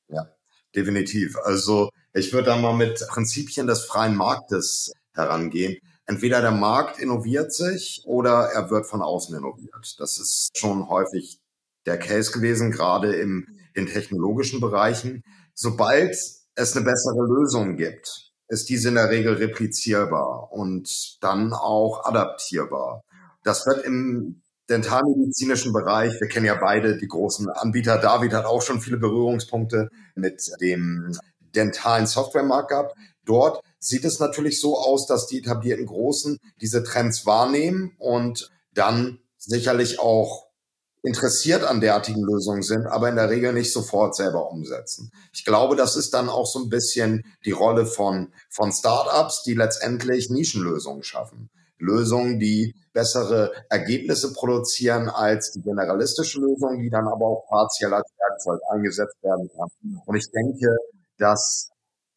[0.08, 0.28] Ja,
[0.74, 1.36] definitiv.
[1.44, 5.78] Also ich würde da mal mit Prinzipien des freien Marktes herangehen.
[6.06, 9.96] Entweder der Markt innoviert sich oder er wird von außen innoviert.
[9.98, 11.40] Das ist schon häufig
[11.86, 15.22] der Case gewesen, gerade im, in technologischen Bereichen.
[15.54, 16.16] Sobald
[16.54, 23.02] es eine bessere Lösung gibt, ist diese in der Regel replizierbar und dann auch adaptierbar.
[23.42, 27.98] Das wird im dentalmedizinischen Bereich, wir kennen ja beide die großen Anbieter.
[27.98, 31.16] David hat auch schon viele Berührungspunkte mit dem
[31.54, 32.96] dentalen Softwaremarkt gehabt.
[33.24, 39.20] Dort sieht es natürlich so aus, dass die etablierten Großen diese Trends wahrnehmen und dann
[39.38, 40.45] sicherlich auch
[41.02, 45.12] interessiert an derartigen Lösungen sind, aber in der Regel nicht sofort selber umsetzen.
[45.32, 49.54] Ich glaube, das ist dann auch so ein bisschen die Rolle von, von Startups, die
[49.54, 51.50] letztendlich Nischenlösungen schaffen.
[51.78, 58.10] Lösungen, die bessere Ergebnisse produzieren als die generalistische Lösung, die dann aber auch partiell als
[58.18, 59.68] Werkzeug eingesetzt werden kann.
[60.06, 60.74] Und ich denke,
[61.18, 61.70] dass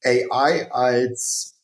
[0.04, 1.60] AI als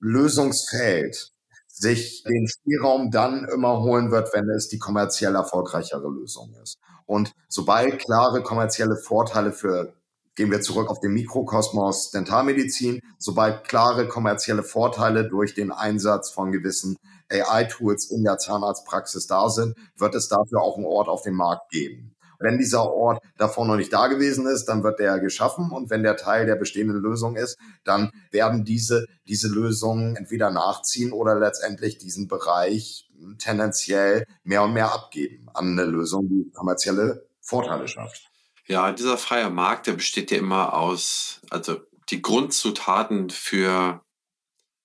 [0.00, 1.32] Lösungsfeld
[1.78, 6.78] sich den Spielraum dann immer holen wird, wenn es die kommerziell erfolgreichere Lösung ist.
[7.06, 9.94] Und sobald klare kommerzielle Vorteile für
[10.38, 16.52] gehen wir zurück auf den Mikrokosmos Dentalmedizin, sobald klare kommerzielle Vorteile durch den Einsatz von
[16.52, 16.96] gewissen
[17.28, 21.70] AI-Tools in der Zahnarztpraxis da sind, wird es dafür auch einen Ort auf dem Markt
[21.70, 22.14] geben.
[22.38, 26.02] Wenn dieser Ort davor noch nicht da gewesen ist, dann wird der geschaffen und wenn
[26.02, 31.98] der Teil der bestehenden Lösung ist, dann werden diese, diese Lösungen entweder nachziehen oder letztendlich
[31.98, 33.08] diesen Bereich
[33.38, 38.30] tendenziell mehr und mehr abgeben an eine Lösung, die kommerzielle Vorteile schafft.
[38.66, 41.80] Ja, dieser freie Markt, der besteht ja immer aus, also
[42.10, 44.02] die Grundzutaten für,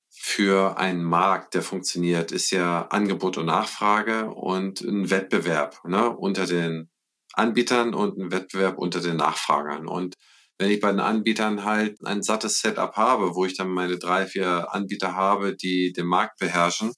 [0.09, 6.45] für einen Markt, der funktioniert, ist ja Angebot und Nachfrage und ein Wettbewerb ne, unter
[6.45, 6.89] den
[7.33, 9.87] Anbietern und ein Wettbewerb unter den Nachfragern.
[9.87, 10.15] Und
[10.57, 14.25] wenn ich bei den Anbietern halt ein sattes Setup habe, wo ich dann meine drei,
[14.25, 16.93] vier Anbieter habe, die den Markt beherrschen,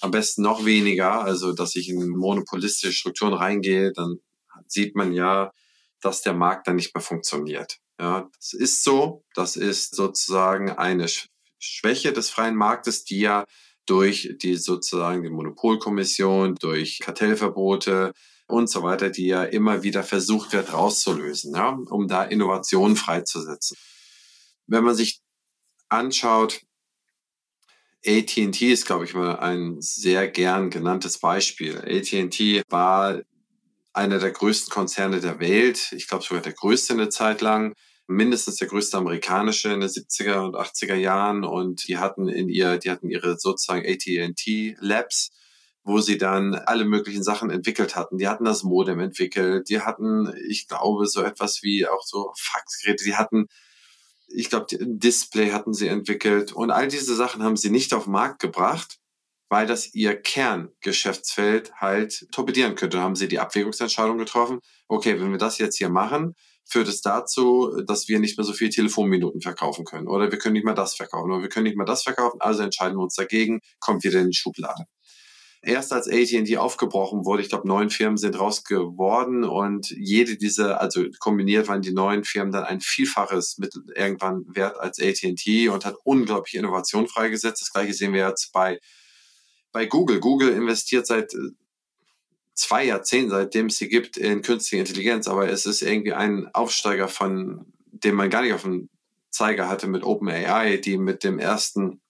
[0.00, 4.16] am besten noch weniger, also dass ich in monopolistische Strukturen reingehe, dann
[4.66, 5.52] sieht man ja,
[6.00, 7.78] dass der Markt dann nicht mehr funktioniert.
[8.00, 9.24] Ja, das ist so.
[9.34, 11.06] Das ist sozusagen eine
[11.58, 13.44] Schwäche des freien Marktes, die ja
[13.86, 18.12] durch die sozusagen die Monopolkommission, durch Kartellverbote
[18.50, 23.76] und so weiter, die ja immer wieder versucht wird rauszulösen, ja, um da Innovationen freizusetzen.
[24.66, 25.20] Wenn man sich
[25.88, 26.60] anschaut,
[28.06, 31.78] AT&T ist, glaube ich, mal ein sehr gern genanntes Beispiel.
[31.78, 33.20] AT&T war
[33.92, 37.74] einer der größten Konzerne der Welt, ich glaube sogar der größte eine Zeit lang,
[38.06, 42.78] mindestens der größte amerikanische in den 70er und 80er Jahren und die hatten in ihr,
[42.78, 45.30] die hatten ihre sozusagen AT&T Labs,
[45.84, 48.18] wo sie dann alle möglichen Sachen entwickelt hatten.
[48.18, 53.04] Die hatten das Modem entwickelt, die hatten, ich glaube, so etwas wie auch so Faxgeräte,
[53.04, 53.46] die hatten
[54.32, 58.04] ich glaube, ein Display hatten sie entwickelt und all diese Sachen haben sie nicht auf
[58.04, 58.98] den Markt gebracht,
[59.48, 62.98] weil das ihr Kerngeschäftsfeld halt torpedieren könnte.
[62.98, 64.60] Da haben sie die Abwägungsentscheidung getroffen.
[64.86, 68.52] Okay, wenn wir das jetzt hier machen, führt es dazu, dass wir nicht mehr so
[68.52, 70.06] viele Telefonminuten verkaufen können.
[70.06, 71.30] Oder wir können nicht mehr das verkaufen.
[71.32, 72.40] Oder wir können nicht mehr das verkaufen.
[72.40, 74.84] Also entscheiden wir uns dagegen, kommt wieder in die Schublade.
[75.62, 80.80] Erst als AT&T aufgebrochen wurde, ich glaube, neun Firmen sind raus geworden und jede dieser,
[80.80, 85.84] also kombiniert waren die neuen Firmen dann ein Vielfaches mit irgendwann wert als AT&T und
[85.84, 87.60] hat unglaubliche Innovation freigesetzt.
[87.60, 88.78] Das gleiche sehen wir jetzt bei
[89.72, 90.20] bei Google.
[90.20, 91.50] Google investiert seit äh,
[92.54, 97.08] zwei Jahrzehnten, seitdem es sie gibt, in künstliche Intelligenz, aber es ist irgendwie ein Aufsteiger
[97.08, 98.88] von, dem man gar nicht auf dem
[99.30, 102.00] Zeiger hatte mit OpenAI, die mit dem ersten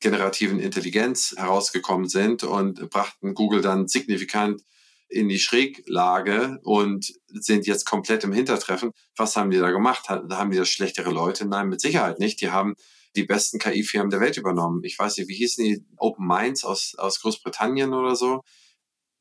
[0.00, 4.62] generativen Intelligenz herausgekommen sind und brachten Google dann signifikant
[5.08, 8.92] in die Schräglage und sind jetzt komplett im Hintertreffen.
[9.16, 10.08] Was haben die da gemacht?
[10.08, 11.46] Haben die da schlechtere Leute?
[11.46, 12.40] Nein, mit Sicherheit nicht.
[12.40, 12.74] Die haben
[13.16, 14.84] die besten KI-Firmen der Welt übernommen.
[14.84, 15.84] Ich weiß nicht, wie hießen die?
[15.96, 18.42] Open Minds aus, aus Großbritannien oder so?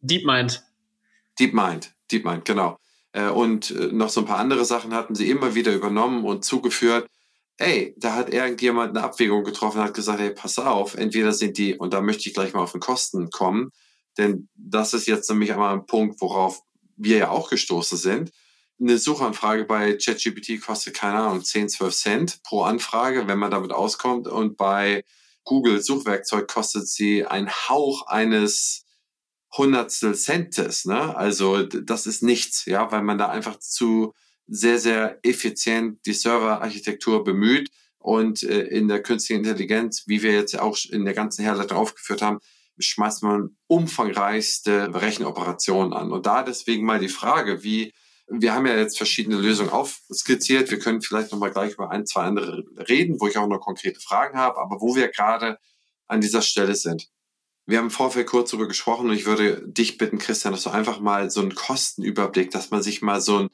[0.01, 0.63] DeepMind.
[1.39, 2.77] DeepMind, DeepMind, genau.
[3.11, 6.45] Äh, und äh, noch so ein paar andere Sachen hatten sie immer wieder übernommen und
[6.45, 7.07] zugeführt.
[7.60, 11.76] Ey, da hat irgendjemand eine Abwägung getroffen, hat gesagt, hey, pass auf, entweder sind die,
[11.78, 13.72] und da möchte ich gleich mal auf den Kosten kommen,
[14.18, 16.62] denn das ist jetzt nämlich einmal ein Punkt, worauf
[16.95, 18.32] wir ja auch gestoßen sind
[18.80, 23.72] eine Suchanfrage bei ChatGPT kostet, keine Ahnung, 10, 12 Cent pro Anfrage, wenn man damit
[23.72, 24.28] auskommt.
[24.28, 25.03] Und bei
[25.43, 28.86] Google Suchwerkzeug kostet sie ein Hauch eines
[29.55, 30.86] Hundertstel Centes.
[30.86, 31.16] Ne?
[31.16, 34.14] Also das ist nichts, ja, weil man da einfach zu
[34.50, 40.60] sehr, sehr effizient die Serverarchitektur bemüht und äh, in der künstlichen Intelligenz, wie wir jetzt
[40.60, 42.39] auch in der ganzen Herleitung aufgeführt haben,
[42.78, 46.12] schmeißt man umfangreichste Rechenoperationen an.
[46.12, 47.93] Und da deswegen mal die Frage, wie
[48.32, 50.70] wir haben ja jetzt verschiedene Lösungen aufskizziert.
[50.70, 54.00] Wir können vielleicht nochmal gleich über ein, zwei andere reden, wo ich auch noch konkrete
[54.00, 55.58] Fragen habe, aber wo wir gerade
[56.08, 57.08] an dieser Stelle sind.
[57.66, 60.70] Wir haben im Vorfeld kurz darüber gesprochen und ich würde dich bitten, Christian, dass du
[60.70, 63.50] einfach mal so einen Kostenüberblick, dass man sich mal so ein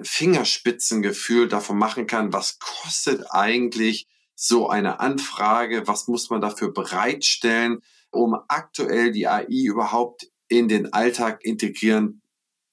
[0.00, 7.80] Fingerspitzengefühl davon machen kann, was kostet eigentlich so eine Anfrage, was muss man dafür bereitstellen,
[8.10, 12.20] um aktuell die AI überhaupt in den Alltag integrieren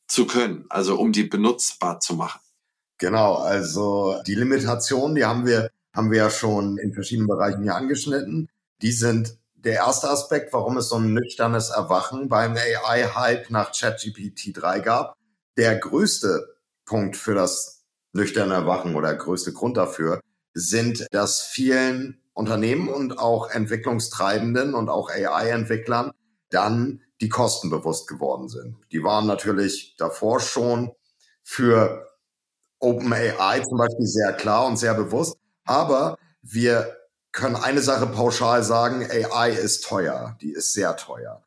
[0.08, 2.42] zu können, also um die benutzbar zu machen.
[2.98, 7.76] Genau, also die Limitationen, die haben wir, haben wir ja schon in verschiedenen Bereichen hier
[7.76, 8.50] angeschnitten.
[8.82, 14.52] Die sind der erste Aspekt, warum es so ein nüchternes Erwachen beim AI-Hype nach ChatGPT
[14.54, 15.16] 3 gab.
[15.58, 16.53] Der größte
[16.86, 20.22] Punkt für das nüchterne Erwachen oder größte Grund dafür
[20.54, 26.12] sind, dass vielen Unternehmen und auch Entwicklungstreibenden und auch AI-Entwicklern
[26.50, 28.78] dann die Kosten bewusst geworden sind.
[28.92, 30.92] Die waren natürlich davor schon
[31.44, 32.08] für
[32.80, 35.38] OpenAI zum Beispiel sehr klar und sehr bewusst.
[35.66, 36.98] Aber wir
[37.32, 41.44] können eine Sache pauschal sagen, AI ist teuer, die ist sehr teuer.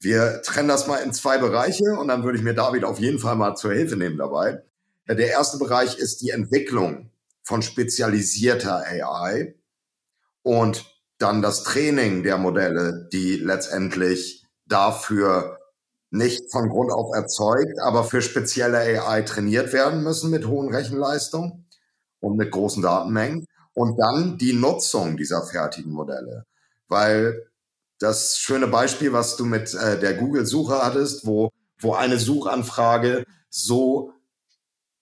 [0.00, 3.20] Wir trennen das mal in zwei Bereiche und dann würde ich mir David auf jeden
[3.20, 4.62] Fall mal zur Hilfe nehmen dabei.
[5.08, 7.10] Der erste Bereich ist die Entwicklung
[7.42, 9.54] von spezialisierter AI
[10.42, 10.84] und
[11.18, 15.58] dann das Training der Modelle, die letztendlich dafür
[16.10, 21.66] nicht von Grund auf erzeugt, aber für spezielle AI trainiert werden müssen mit hohen Rechenleistungen
[22.20, 23.46] und mit großen Datenmengen.
[23.74, 26.44] Und dann die Nutzung dieser fertigen Modelle.
[26.88, 27.46] Weil
[27.98, 34.12] das schöne Beispiel, was du mit äh, der Google-Suche hattest, wo, wo eine Suchanfrage so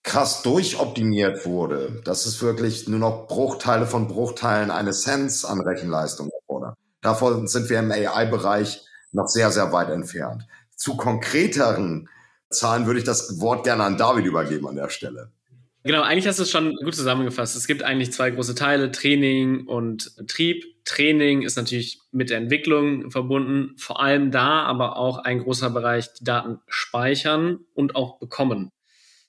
[0.03, 6.29] krass durchoptimiert wurde, dass es wirklich nur noch Bruchteile von Bruchteilen eines Cents an Rechenleistung
[6.29, 6.75] erfordert.
[7.01, 8.81] Davon sind wir im AI-Bereich
[9.11, 10.47] noch sehr, sehr weit entfernt.
[10.75, 12.09] Zu konkreteren
[12.49, 15.31] Zahlen würde ich das Wort gerne an David übergeben an der Stelle.
[15.83, 17.55] Genau, eigentlich hast du es schon gut zusammengefasst.
[17.55, 20.63] Es gibt eigentlich zwei große Teile, Training und Betrieb.
[20.85, 26.13] Training ist natürlich mit der Entwicklung verbunden, vor allem da, aber auch ein großer Bereich,
[26.13, 28.71] die Daten speichern und auch bekommen.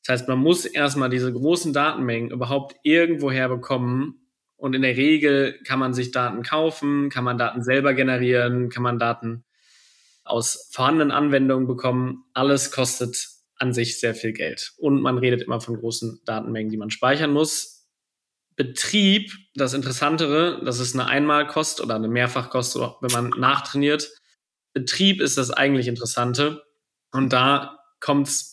[0.05, 4.28] Das heißt, man muss erstmal diese großen Datenmengen überhaupt irgendwo herbekommen.
[4.57, 8.82] Und in der Regel kann man sich Daten kaufen, kann man Daten selber generieren, kann
[8.82, 9.44] man Daten
[10.24, 12.24] aus vorhandenen Anwendungen bekommen.
[12.32, 14.72] Alles kostet an sich sehr viel Geld.
[14.78, 17.86] Und man redet immer von großen Datenmengen, die man speichern muss.
[18.57, 24.11] Betrieb, das Interessantere, das ist eine Einmalkost oder eine Mehrfachkost, wenn man nachtrainiert.
[24.72, 26.62] Betrieb ist das eigentlich Interessante.
[27.12, 28.51] Und da kommt es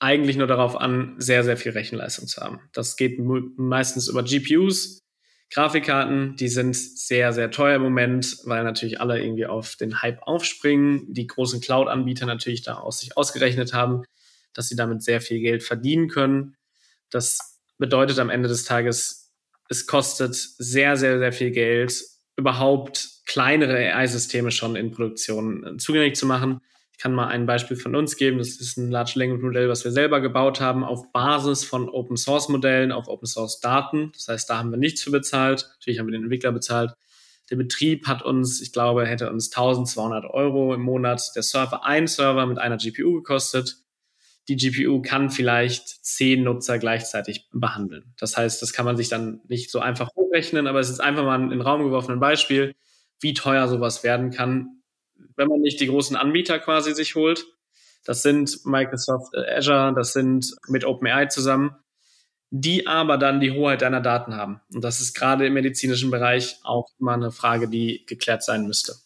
[0.00, 2.60] eigentlich nur darauf an, sehr, sehr viel Rechenleistung zu haben.
[2.72, 5.00] Das geht meistens über GPUs,
[5.52, 10.22] Grafikkarten, die sind sehr, sehr teuer im Moment, weil natürlich alle irgendwie auf den Hype
[10.22, 14.04] aufspringen, die großen Cloud-Anbieter natürlich da aus sich ausgerechnet haben,
[14.54, 16.54] dass sie damit sehr viel Geld verdienen können.
[17.10, 19.32] Das bedeutet am Ende des Tages,
[19.68, 22.00] es kostet sehr, sehr, sehr viel Geld,
[22.36, 26.60] überhaupt kleinere AI-Systeme schon in Produktion äh, zugänglich zu machen.
[27.00, 28.38] Kann mal ein Beispiel von uns geben.
[28.38, 32.16] Das ist ein Large Language Modell, was wir selber gebaut haben auf Basis von Open
[32.16, 34.12] Source Modellen, auf Open Source Daten.
[34.12, 35.68] Das heißt, da haben wir nichts für bezahlt.
[35.78, 36.94] Natürlich haben wir den Entwickler bezahlt.
[37.50, 42.06] Der Betrieb hat uns, ich glaube, hätte uns 1200 Euro im Monat der Server, ein
[42.06, 43.78] Server mit einer GPU gekostet
[44.50, 48.12] die GPU kann vielleicht zehn Nutzer gleichzeitig behandeln.
[48.18, 51.24] Das heißt, das kann man sich dann nicht so einfach hochrechnen, aber es ist einfach
[51.24, 52.74] mal ein in den Raum geworfenes Beispiel,
[53.20, 54.79] wie teuer sowas werden kann,
[55.40, 57.46] wenn man nicht die großen Anbieter quasi sich holt.
[58.04, 61.76] Das sind Microsoft äh, Azure, das sind mit OpenAI zusammen,
[62.50, 64.60] die aber dann die Hoheit deiner Daten haben.
[64.74, 68.96] Und das ist gerade im medizinischen Bereich auch immer eine Frage, die geklärt sein müsste.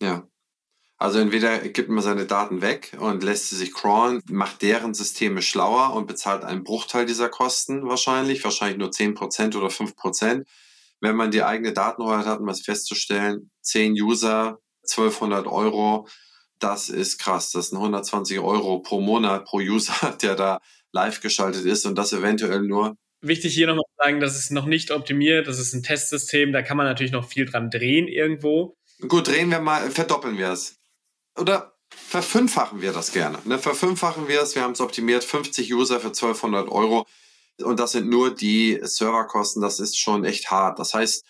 [0.00, 0.26] Ja,
[0.96, 5.42] also entweder gibt man seine Daten weg und lässt sie sich crawlen, macht deren Systeme
[5.42, 10.44] schlauer und bezahlt einen Bruchteil dieser Kosten wahrscheinlich, wahrscheinlich nur 10% oder 5%.
[11.00, 14.58] Wenn man die eigene Datenhoheit hat, um es festzustellen, 10 User,
[14.90, 16.08] 1200 Euro,
[16.58, 17.50] das ist krass.
[17.52, 20.58] Das sind 120 Euro pro Monat pro User, der da
[20.92, 24.92] live geschaltet ist und das eventuell nur Wichtig hier nochmal sagen, das ist noch nicht
[24.92, 28.76] optimiert, das ist ein Testsystem, da kann man natürlich noch viel dran drehen irgendwo.
[29.08, 30.78] Gut, drehen wir mal, verdoppeln wir es
[31.36, 33.38] oder verfünffachen wir das gerne.
[33.44, 33.58] Ne?
[33.58, 37.06] Verfünffachen wir es, wir haben es optimiert, 50 User für 1200 Euro.
[37.60, 40.78] Und das sind nur die Serverkosten, das ist schon echt hart.
[40.78, 41.24] Das heißt,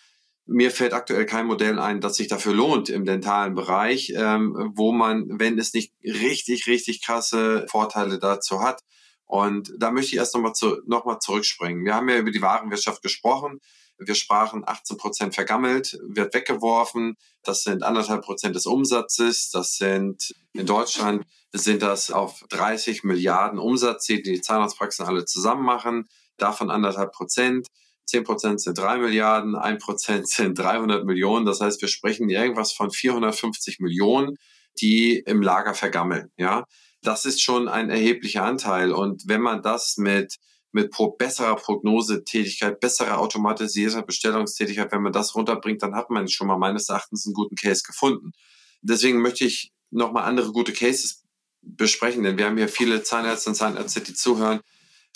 [0.49, 4.93] mir fällt aktuell kein Modell ein, das sich dafür lohnt im dentalen Bereich, ähm, wo
[4.93, 8.83] man, wenn es nicht richtig, richtig krasse Vorteile dazu hat.
[9.27, 11.85] Und da möchte ich erst nochmal zu, noch zurückspringen.
[11.85, 13.61] Wir haben ja über die Warenwirtschaft gesprochen.
[13.99, 17.17] Wir sprachen 18 Prozent vergammelt, wird weggeworfen.
[17.43, 19.51] Das sind anderthalb Prozent des Umsatzes.
[19.51, 25.65] Das sind in Deutschland sind das auf 30 Milliarden Umsatz, die die Zahnarztpraxen alle zusammen
[25.65, 26.09] machen.
[26.39, 27.67] Davon anderthalb Prozent.
[28.09, 31.45] 10 Prozent sind 3 Milliarden, 1 Prozent sind 300 Millionen.
[31.45, 34.37] Das heißt, wir sprechen irgendwas von 450 Millionen,
[34.81, 36.31] die im Lager vergammeln.
[36.37, 36.65] Ja,
[37.03, 38.93] das ist schon ein erheblicher Anteil.
[38.93, 40.37] Und wenn man das mit
[40.73, 46.47] mit pro besserer Prognosetätigkeit, besserer automatisierter Bestellungstätigkeit, wenn man das runterbringt, dann hat man schon
[46.47, 48.33] mal meines Erachtens einen guten Case gefunden.
[48.83, 51.25] Deswegen möchte ich nochmal andere gute Cases
[51.63, 54.61] besprechen, denn wir haben hier viele Zahnärzte und Zahnärzte, die zuhören,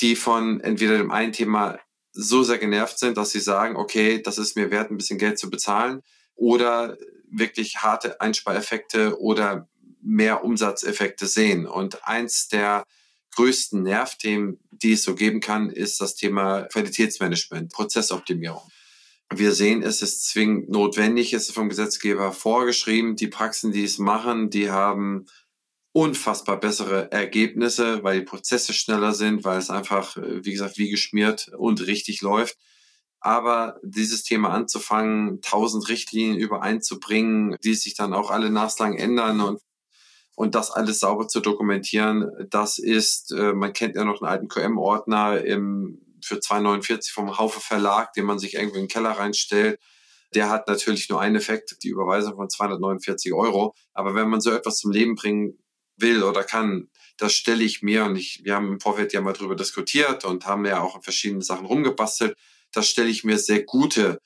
[0.00, 1.78] die von entweder dem einen Thema
[2.12, 5.38] so sehr genervt sind, dass sie sagen, okay, das ist mir wert, ein bisschen Geld
[5.38, 6.02] zu bezahlen,
[6.34, 6.96] oder
[7.30, 9.68] wirklich harte Einspareffekte oder
[10.02, 11.66] mehr Umsatzeffekte sehen.
[11.66, 12.84] Und eins der
[13.34, 18.62] größten Nervthemen, die es so geben kann, ist das Thema Qualitätsmanagement, Prozessoptimierung.
[19.34, 23.16] Wir sehen, es ist zwingend notwendig, es ist vom Gesetzgeber vorgeschrieben.
[23.16, 25.26] Die Praxen, die es machen, die haben
[25.92, 31.50] unfassbar bessere Ergebnisse, weil die Prozesse schneller sind, weil es einfach, wie gesagt, wie geschmiert
[31.56, 32.56] und richtig läuft.
[33.20, 39.60] Aber dieses Thema anzufangen, tausend Richtlinien übereinzubringen, die sich dann auch alle naslang ändern und
[40.34, 44.48] und das alles sauber zu dokumentieren, das ist, äh, man kennt ja noch einen alten
[44.48, 49.78] QM-Ordner im, für 2,49 vom Haufe Verlag, den man sich irgendwie in den Keller reinstellt.
[50.34, 53.74] Der hat natürlich nur einen Effekt, die Überweisung von 249 Euro.
[53.92, 55.58] Aber wenn man so etwas zum Leben bringen
[56.02, 59.32] will oder kann, das stelle ich mir und ich, wir haben im Vorfeld ja mal
[59.32, 62.36] drüber diskutiert und haben ja auch an verschiedenen Sachen rumgebastelt.
[62.72, 64.18] Das stelle ich mir sehr gute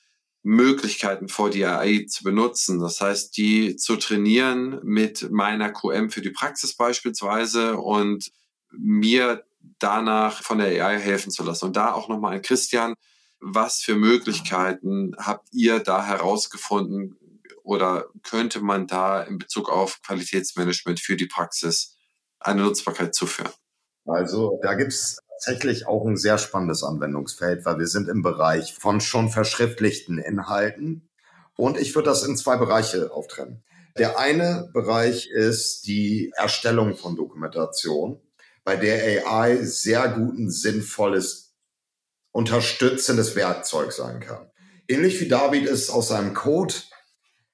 [0.43, 2.79] Möglichkeiten vor, die AI zu benutzen.
[2.79, 8.31] Das heißt, die zu trainieren mit meiner QM für die Praxis beispielsweise und
[8.71, 9.45] mir
[9.79, 11.67] danach von der AI helfen zu lassen.
[11.67, 12.95] Und da auch nochmal an Christian,
[13.41, 17.17] was für Möglichkeiten habt ihr da herausgefunden
[17.67, 21.97] oder könnte man da in Bezug auf Qualitätsmanagement für die Praxis
[22.39, 23.51] eine Nutzbarkeit zuführen?
[24.07, 29.01] Also da gibt's tatsächlich auch ein sehr spannendes Anwendungsfeld, weil wir sind im Bereich von
[29.01, 31.11] schon verschriftlichten Inhalten.
[31.57, 33.65] Und ich würde das in zwei Bereiche auftrennen.
[33.99, 38.21] Der eine Bereich ist die Erstellung von Dokumentation,
[38.63, 41.55] bei der AI sehr gut ein sinnvolles,
[42.31, 44.51] unterstützendes Werkzeug sein kann.
[44.87, 46.35] Ähnlich wie David es aus seinem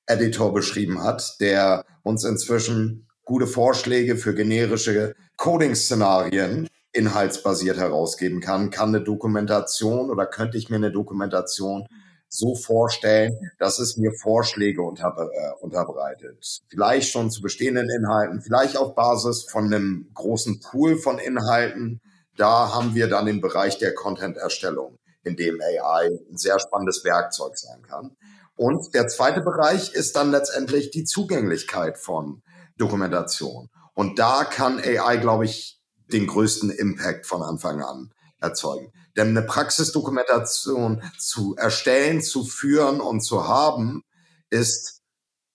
[0.06, 8.88] Code-Editor beschrieben hat, der uns inzwischen gute Vorschläge für generische Coding-Szenarien inhaltsbasiert herausgeben kann, kann
[8.88, 11.86] eine Dokumentation oder könnte ich mir eine Dokumentation
[12.28, 16.62] so vorstellen, dass es mir Vorschläge unter, äh, unterbreitet.
[16.68, 22.00] Vielleicht schon zu bestehenden Inhalten, vielleicht auf Basis von einem großen Pool von Inhalten.
[22.36, 27.58] Da haben wir dann den Bereich der Content-Erstellung, in dem AI ein sehr spannendes Werkzeug
[27.58, 28.16] sein kann.
[28.56, 32.42] Und der zweite Bereich ist dann letztendlich die Zugänglichkeit von
[32.76, 33.70] Dokumentation.
[33.94, 35.80] Und da kann AI, glaube ich,
[36.12, 38.92] den größten Impact von Anfang an erzeugen.
[39.16, 44.02] Denn eine Praxisdokumentation zu erstellen, zu führen und zu haben,
[44.50, 45.00] ist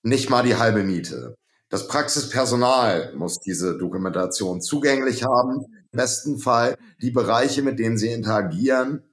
[0.03, 1.35] nicht mal die halbe Miete.
[1.69, 5.65] Das Praxispersonal muss diese Dokumentation zugänglich haben.
[5.91, 9.03] Im besten Fall die Bereiche, mit denen sie interagieren,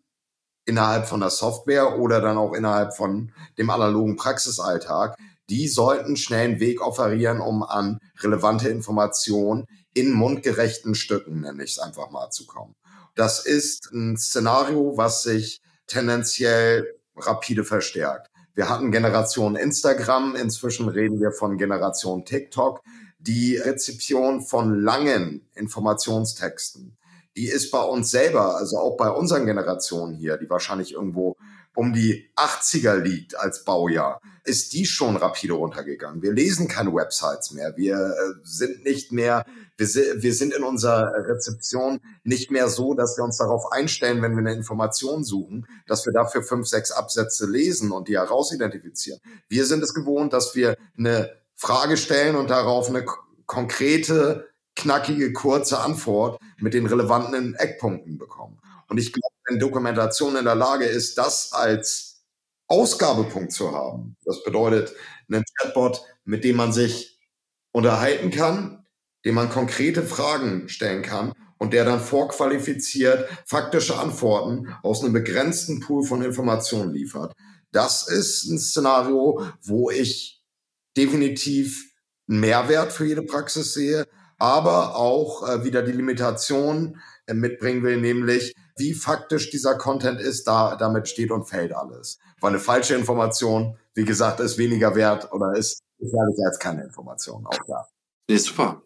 [0.66, 5.16] innerhalb von der Software oder dann auch innerhalb von dem analogen Praxisalltag,
[5.50, 11.72] die sollten schnell einen Weg offerieren, um an relevante Informationen in mundgerechten Stücken, nenne ich
[11.72, 12.74] es einfach mal, zu kommen.
[13.14, 16.86] Das ist ein Szenario, was sich tendenziell
[17.16, 18.30] rapide verstärkt.
[18.54, 22.80] Wir hatten Generation Instagram, inzwischen reden wir von Generation TikTok.
[23.18, 26.96] Die Rezeption von langen Informationstexten,
[27.36, 31.36] die ist bei uns selber, also auch bei unseren Generationen hier, die wahrscheinlich irgendwo
[31.74, 36.22] um die 80er liegt als Baujahr, ist die schon rapide runtergegangen.
[36.22, 37.76] Wir lesen keine Websites mehr.
[37.76, 39.44] Wir äh, sind nicht mehr,
[39.76, 44.32] wir, wir sind in unserer Rezeption nicht mehr so, dass wir uns darauf einstellen, wenn
[44.32, 49.20] wir eine Information suchen, dass wir dafür fünf, sechs Absätze lesen und die herausidentifizieren.
[49.48, 53.04] Wir sind es gewohnt, dass wir eine Frage stellen und darauf eine
[53.46, 58.58] konkrete, knackige, kurze Antwort mit den relevanten Eckpunkten bekommen.
[58.88, 62.24] Und ich glaube, wenn Dokumentation in der Lage ist, das als
[62.66, 64.94] Ausgabepunkt zu haben, das bedeutet
[65.28, 67.18] einen Chatbot, mit dem man sich
[67.72, 68.84] unterhalten kann,
[69.24, 75.80] dem man konkrete Fragen stellen kann und der dann vorqualifiziert faktische Antworten aus einem begrenzten
[75.80, 77.32] Pool von Informationen liefert.
[77.72, 80.42] Das ist ein Szenario, wo ich
[80.96, 81.90] definitiv
[82.28, 84.06] einen Mehrwert für jede Praxis sehe,
[84.38, 90.44] aber auch äh, wieder die Limitation äh, mitbringen will, nämlich wie faktisch dieser Content ist,
[90.44, 92.18] da damit steht und fällt alles.
[92.40, 97.46] Weil eine falsche Information, wie gesagt, ist weniger wert oder ist gefährlicher als keine Information,
[97.46, 97.86] auch da.
[98.28, 98.82] Nee, super.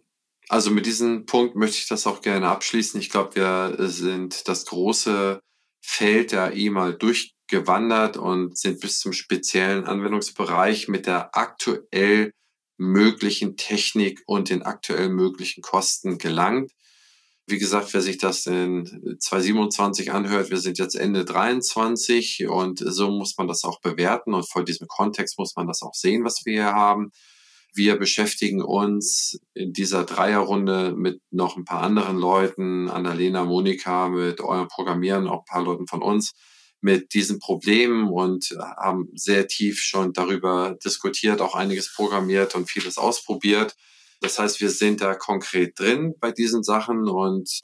[0.49, 3.01] Also mit diesem Punkt möchte ich das auch gerne abschließen.
[3.01, 5.41] Ich glaube, wir sind das große
[5.85, 12.33] Feld der AI mal durchgewandert und sind bis zum speziellen Anwendungsbereich mit der aktuell
[12.79, 16.73] möglichen Technik und den aktuell möglichen Kosten gelangt.
[17.47, 23.11] Wie gesagt, wer sich das in 2027 anhört, wir sind jetzt Ende 23 und so
[23.11, 26.43] muss man das auch bewerten und vor diesem Kontext muss man das auch sehen, was
[26.45, 27.11] wir hier haben.
[27.75, 34.41] Wir beschäftigen uns in dieser Dreierrunde mit noch ein paar anderen Leuten, Annalena, Monika, mit
[34.41, 36.33] euren Programmieren, auch ein paar Leuten von uns,
[36.81, 42.99] mit diesen Problemen und haben sehr tief schon darüber diskutiert, auch einiges programmiert und vieles
[42.99, 43.75] ausprobiert.
[44.21, 47.61] Das heißt, wir sind da konkret drin bei diesen Sachen und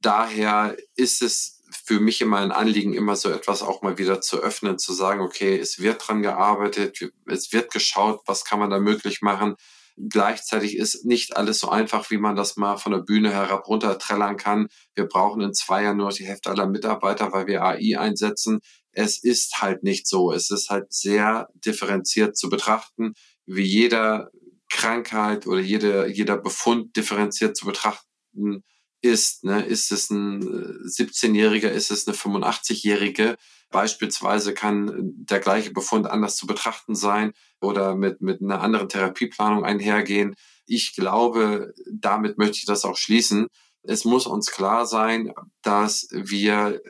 [0.00, 4.38] daher ist es für mich immer ein Anliegen, immer so etwas auch mal wieder zu
[4.42, 8.78] öffnen, zu sagen, okay, es wird dran gearbeitet, es wird geschaut, was kann man da
[8.78, 9.56] möglich machen.
[9.96, 14.36] Gleichzeitig ist nicht alles so einfach, wie man das mal von der Bühne herab runterträllern
[14.36, 14.68] kann.
[14.94, 18.60] Wir brauchen in zwei Jahren nur die Hälfte aller Mitarbeiter, weil wir AI einsetzen.
[18.92, 20.32] Es ist halt nicht so.
[20.32, 23.12] Es ist halt sehr differenziert zu betrachten,
[23.46, 24.30] wie jeder
[24.70, 28.64] Krankheit oder jede, jeder Befund differenziert zu betrachten
[29.02, 29.44] ist.
[29.44, 29.64] Ne?
[29.64, 33.36] Ist es ein 17-Jähriger, ist es eine 85-Jährige?
[33.70, 39.64] Beispielsweise kann der gleiche Befund anders zu betrachten sein oder mit, mit einer anderen Therapieplanung
[39.64, 40.34] einhergehen.
[40.66, 43.48] Ich glaube, damit möchte ich das auch schließen.
[43.82, 46.80] Es muss uns klar sein, dass wir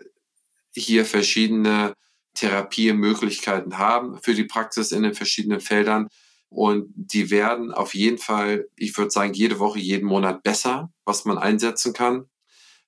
[0.74, 1.94] hier verschiedene
[2.34, 6.08] Therapiemöglichkeiten haben für die Praxis in den verschiedenen Feldern.
[6.52, 11.24] Und die werden auf jeden Fall, ich würde sagen, jede Woche, jeden Monat besser, was
[11.24, 12.26] man einsetzen kann.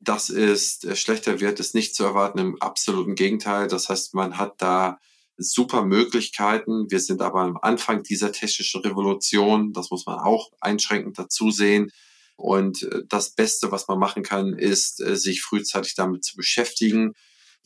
[0.00, 3.66] Das ist, äh, schlechter Wert ist nicht zu erwarten, im absoluten Gegenteil.
[3.68, 4.98] Das heißt, man hat da
[5.38, 6.90] super Möglichkeiten.
[6.90, 9.72] Wir sind aber am Anfang dieser technischen Revolution.
[9.72, 11.90] Das muss man auch einschränkend dazu sehen.
[12.36, 17.14] Und äh, das Beste, was man machen kann, ist, äh, sich frühzeitig damit zu beschäftigen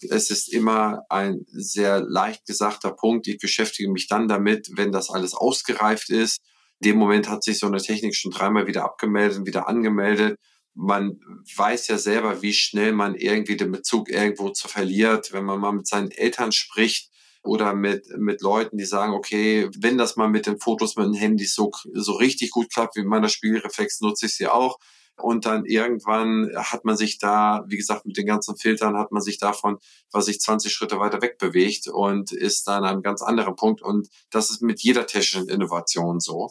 [0.02, 3.26] es ist immer ein sehr leicht gesagter Punkt.
[3.26, 6.38] Ich beschäftige mich dann damit, wenn das alles ausgereift ist.
[6.80, 10.38] In dem Moment hat sich so eine Technik schon dreimal wieder abgemeldet und wieder angemeldet.
[10.74, 11.18] Man
[11.56, 15.72] weiß ja selber, wie schnell man irgendwie den Bezug irgendwo zu verliert, wenn man mal
[15.72, 17.10] mit seinen Eltern spricht
[17.42, 21.14] oder mit, mit Leuten, die sagen, okay, wenn das mal mit den Fotos mit den
[21.14, 24.78] Handys so, so richtig gut klappt, wie meiner Spielreflex, nutze ich sie auch
[25.20, 29.22] und dann irgendwann hat man sich da, wie gesagt, mit den ganzen Filtern hat man
[29.22, 29.78] sich davon,
[30.12, 33.82] was ich 20 Schritte weiter weg bewegt und ist dann an einem ganz anderen Punkt.
[33.82, 36.50] Und das ist mit jeder technischen Innovation so.